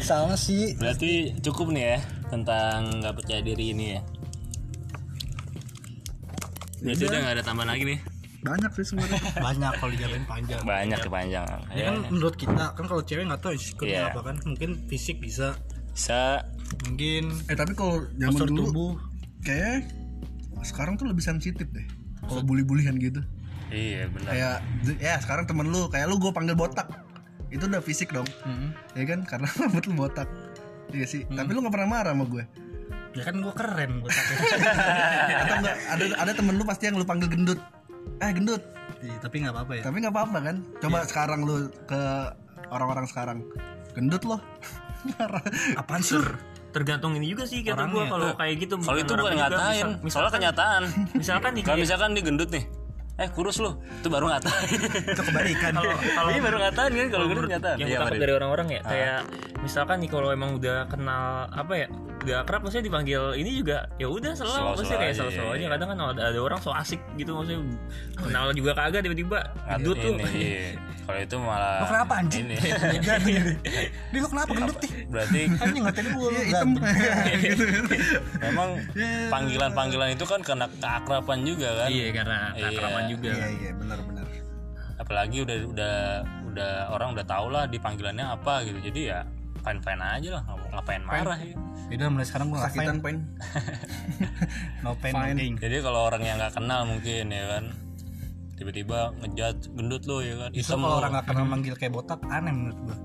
Sama 0.04 0.36
sih. 0.36 0.76
Berarti 0.76 1.34
cukup 1.40 1.72
nih 1.72 1.96
ya 1.96 1.98
tentang 2.28 3.00
nggak 3.00 3.14
percaya 3.16 3.40
diri 3.40 3.72
ini 3.72 3.96
ya? 3.96 4.00
Berarti 6.84 7.02
udah 7.08 7.18
nggak 7.24 7.34
ada 7.40 7.44
tambahan 7.44 7.70
lagi 7.72 7.84
nih? 7.88 8.00
Banyak 8.44 8.70
sih 8.78 8.84
sebenarnya. 8.86 9.20
Banyak 9.42 9.72
kalau 9.80 9.90
dijalanin 9.90 10.26
panjang. 10.28 10.60
Banyak 10.62 10.98
kepanjangan 11.02 11.58
Ya 11.74 11.82
kan 11.90 11.96
menurut 12.12 12.36
kita 12.38 12.64
kan 12.76 12.84
kalau 12.86 13.02
cewek 13.02 13.24
nggak 13.26 13.42
tahu 13.42 13.52
insecure 13.56 13.88
Iya. 13.90 14.12
apa 14.12 14.20
kan. 14.22 14.36
Mungkin 14.44 14.86
fisik 14.86 15.18
bisa. 15.18 15.56
Bisa. 15.96 16.44
Mungkin 16.86 17.32
eh 17.48 17.56
tapi 17.56 17.72
kalau 17.72 18.04
zaman 18.20 18.40
dulu 18.46 18.62
tubuh. 18.70 18.92
kayak 19.42 19.88
sekarang 20.62 20.98
tuh 21.00 21.08
lebih 21.08 21.24
sensitif 21.24 21.66
deh. 21.72 21.86
Kalau 22.26 22.42
bully-bulian 22.44 22.94
gitu. 23.00 23.24
Iya 23.72 24.06
benar. 24.12 24.30
Kayak 24.30 24.56
ya 25.02 25.14
sekarang 25.18 25.48
temen 25.48 25.66
lu 25.72 25.88
kayak 25.90 26.06
lu 26.06 26.20
gue 26.22 26.30
panggil 26.30 26.54
botak 26.54 26.86
itu 27.48 27.64
udah 27.64 27.78
fisik 27.78 28.10
dong. 28.10 28.26
Ya 28.92 29.04
kan? 29.04 29.22
Karena 29.22 29.48
rambut 29.60 29.84
lu 29.84 29.94
botak. 29.96 30.28
Iya 30.88 31.04
sih. 31.04 31.22
Tapi 31.24 31.50
lu 31.50 31.60
nggak 31.60 31.72
pernah 31.72 31.90
marah 31.92 32.12
sama 32.12 32.24
gue. 32.24 32.44
Ya 33.12 33.24
kan 33.24 33.40
gua 33.40 33.48
keren 33.50 34.04
pakai 34.04 34.20
atau 35.40 35.54
enggak 35.56 35.76
ada 35.88 36.04
ada 36.20 36.32
temen 36.32 36.52
lu 36.52 36.64
pasti 36.64 36.84
yang 36.84 36.94
lu 36.94 37.02
panggil 37.02 37.26
gendut. 37.26 37.56
Eh 38.18 38.30
gendut. 38.30 38.60
Iya, 38.98 39.16
tapi 39.18 39.40
nggak 39.40 39.52
apa-apa 39.52 39.72
ya. 39.72 39.82
Tapi 39.82 39.96
nggak 39.98 40.12
apa-apa 40.12 40.38
kan? 40.42 40.56
Coba 40.78 40.98
sekarang 41.02 41.40
lu 41.42 41.56
ke 41.82 42.00
orang-orang 42.68 43.06
sekarang. 43.06 43.38
Gendut 43.92 44.20
loh 44.22 44.36
marah. 45.12 45.40
Apaan 45.74 46.04
sih? 46.04 46.20
Tergantung 46.70 47.16
ini 47.16 47.32
juga 47.32 47.48
sih 47.48 47.64
kata 47.64 47.88
gua. 47.88 48.04
Kalau 48.04 48.36
kayak 48.36 48.54
gitu 48.60 48.74
kalau 48.78 49.00
itu 49.00 49.08
bukan 49.10 49.32
juga. 49.32 49.40
ngatain. 49.48 49.56
Misal- 49.56 49.80
soalnya 49.80 50.04
misalkan 50.04 50.30
kenyataan. 50.36 50.82
misalkan 51.16 51.50
nih 51.50 51.62
kalau 51.62 51.72
kayak- 51.72 51.84
misalkan 51.88 52.08
dia 52.12 52.22
gendut 52.22 52.50
nih 52.52 52.64
eh 53.16 53.28
kurus 53.32 53.56
lu. 53.64 53.72
Itu 54.00 54.12
baru 54.12 54.28
ngatain 54.28 54.68
itu 55.16 55.22
kebalikan. 55.24 55.72
Kalau 55.72 55.94
kalau 55.96 56.28
ini 56.32 56.40
baru 56.44 56.56
ngatain 56.60 56.92
kan 56.92 57.08
kalau 57.08 57.24
gendut 57.32 57.48
ngatain 57.48 57.76
yang 57.80 57.88
Iya, 57.88 57.96
gue 57.96 58.04
takut 58.04 58.20
dari 58.20 58.34
orang-orang 58.36 58.66
ya 58.76 58.80
kayak 58.84 59.20
misalkan 59.64 59.96
nih 60.04 60.10
kalau 60.12 60.28
emang 60.32 60.50
udah 60.60 60.84
kenal 60.86 61.48
apa 61.48 61.72
ya 61.74 61.88
udah 62.26 62.42
akrab 62.42 62.60
maksudnya 62.66 62.90
dipanggil 62.90 63.22
ini 63.38 63.62
juga 63.62 63.86
ya 64.02 64.10
udah 64.10 64.34
selalu 64.34 64.74
maksudnya 64.74 64.98
kayak 64.98 65.14
aja, 65.14 65.18
selalu-selalu 65.22 65.46
iya, 65.46 65.54
aja. 65.54 65.62
iya. 65.62 65.70
kadang 65.70 65.88
kan 65.88 65.98
ada, 66.02 66.22
ada 66.34 66.40
orang 66.42 66.58
so 66.58 66.70
asik 66.74 67.00
gitu 67.14 67.30
maksudnya 67.38 67.60
kenal 68.18 68.44
juga 68.50 68.70
kagak 68.74 69.00
tiba-tiba 69.06 69.38
gendut 69.70 69.96
tuh. 70.02 70.14
ini 70.18 70.24
iya. 70.34 70.66
kalau 71.06 71.18
itu 71.22 71.36
malah 71.38 71.78
lo 71.78 71.86
kenapa 71.86 72.12
anjing? 72.18 72.44
ini. 72.50 72.56
Ini 74.10 74.18
lo 74.18 74.26
kenapa 74.26 74.50
gendut 74.58 74.78
nih 74.82 74.92
berarti 75.06 75.40
anjing 75.62 75.82
ngatain 75.86 76.06
gua 76.10 76.28
lu 76.34 76.40
hitam. 76.42 76.68
memang 78.50 78.68
panggilan-panggilan 79.30 80.08
itu 80.18 80.24
kan 80.26 80.40
karena 80.42 80.66
keakraban 80.82 81.38
juga 81.46 81.68
kan? 81.86 81.88
Iya 81.94 82.06
karena 82.10 82.38
Iya. 82.58 82.62
keakraban 82.66 83.04
juga. 83.06 83.30
Iya 83.30 83.46
iya 83.54 83.70
benar-benar 83.78 84.26
apalagi 84.96 85.44
udah 85.44 85.56
udah 85.70 85.94
udah 86.50 86.72
orang 86.90 87.14
udah 87.14 87.22
tau 87.28 87.46
lah 87.52 87.70
dipanggilannya 87.70 88.26
apa 88.26 88.66
gitu. 88.66 88.90
Jadi 88.90 89.00
ya 89.14 89.22
fine 89.66 89.80
fine 89.82 90.02
aja 90.02 90.28
lah 90.38 90.42
nggak 90.46 90.70
ngapain 90.78 91.02
marah 91.02 91.38
ya 91.42 91.56
udah 91.86 92.08
mulai 92.10 92.26
sekarang 92.26 92.46
gua 92.50 92.66
sakitan 92.66 92.98
pain 92.98 93.18
no 94.84 94.98
pain 94.98 95.12
no 95.14 95.22
gain. 95.22 95.54
Jadi 95.54 95.76
kalau 95.80 96.00
orang 96.10 96.22
yang 96.26 96.36
nggak 96.36 96.54
kenal 96.58 96.80
mungkin 96.82 97.24
ya 97.30 97.44
kan? 97.46 97.64
Tiba-tiba 98.56 99.14
ngejat 99.22 99.56
gendut 99.76 100.02
lo 100.08 100.18
ya 100.24 100.34
kan? 100.34 100.50
Itu 100.50 100.74
kalau 100.74 100.98
orang 100.98 101.12
nggak 101.14 101.26
kenal 101.30 101.44
manggil 101.46 101.74
kayak 101.78 101.92
botak 101.94 102.20
aneh 102.26 102.50
menurut 102.50 102.78
gua. 102.82 102.96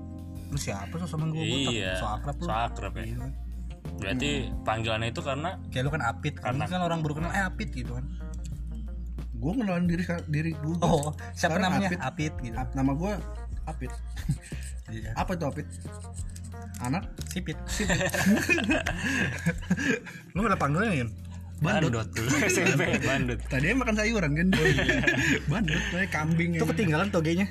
Lu 0.50 0.58
siapa 0.58 0.94
sih 0.98 1.06
sama 1.06 1.30
gua 1.30 1.40
botak? 1.40 1.72
Iya 1.72 1.92
so 1.96 2.06
akrab 2.10 2.36
lu. 2.36 2.44
so 2.44 2.52
akrab 2.52 2.92
ya 2.98 3.04
berarti 3.82 4.30
panggilannya 4.62 5.10
itu 5.10 5.22
karena 5.22 5.50
kayak 5.70 5.82
lu 5.86 5.90
kan 5.90 6.02
apit 6.02 6.34
kan? 6.38 6.54
Karena- 6.54 6.66
kan 6.70 6.80
orang 6.82 6.98
baru 7.02 7.22
kenal 7.22 7.30
eh 7.34 7.44
apit 7.46 7.70
gitu 7.70 7.98
kan. 7.98 8.06
Gue 9.42 9.52
kenalin 9.58 9.90
diri 9.90 10.06
diri 10.30 10.50
gue 10.54 10.74
oh 10.82 11.10
siapa 11.34 11.58
namanya? 11.58 11.90
Apit. 11.90 11.98
apit 12.02 12.32
gitu. 12.42 12.54
Nama 12.54 12.92
gue 12.94 13.12
Apit. 13.62 13.90
Iya. 14.92 15.14
Apa 15.16 15.38
itu 15.38 15.44
Apit 15.48 15.64
anak 16.82 17.06
sipit. 17.30 17.58
Lu 20.34 20.46
udah 20.46 20.58
panggilnya 20.58 21.04
ya 21.04 21.06
bandut. 21.62 22.06
SMP 22.50 22.82
bandut. 23.08 23.38
Tadi 23.46 23.70
makan 23.72 23.94
sayuran 23.94 24.34
kan? 24.34 24.48
Bandut 25.50 25.82
kayak 25.94 26.10
kambing 26.10 26.58
itu 26.58 26.64
ya. 26.66 26.70
ketinggalan 26.74 27.08
togenya. 27.14 27.46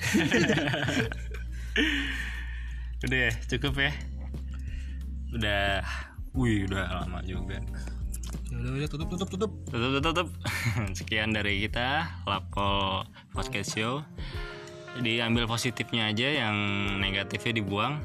Udah 3.07 3.17
ya 3.17 3.31
cukup 3.47 3.73
ya. 3.79 3.91
Udah 5.31 5.63
wih 6.35 6.67
udah 6.67 7.03
lama 7.03 7.23
juga. 7.23 7.63
Ya 8.51 8.55
udah 8.59 8.71
udah 8.83 8.89
tutup 8.91 9.07
tutup 9.15 9.27
tutup. 9.31 9.51
Tutup 9.71 9.89
tutup, 9.99 10.03
tutup. 10.11 10.27
sekian 10.91 11.31
dari 11.31 11.63
kita 11.63 12.19
Lapkol 12.27 13.07
Podcast 13.31 13.79
Show. 13.79 14.03
Jadi 14.91 15.23
ambil 15.23 15.47
positifnya 15.47 16.11
aja 16.11 16.27
yang 16.27 16.55
negatifnya 16.99 17.63
dibuang 17.63 18.03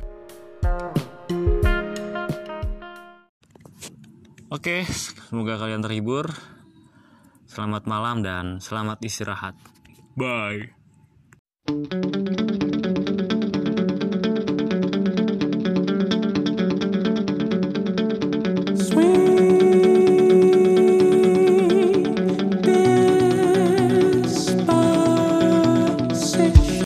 Oke, 4.47 4.83
semoga 5.29 5.59
kalian 5.59 5.83
terhibur. 5.83 6.31
Selamat 7.51 7.85
malam 7.87 8.23
dan 8.23 8.59
selamat 8.59 9.03
istirahat. 9.03 9.55
Bye. 10.19 10.75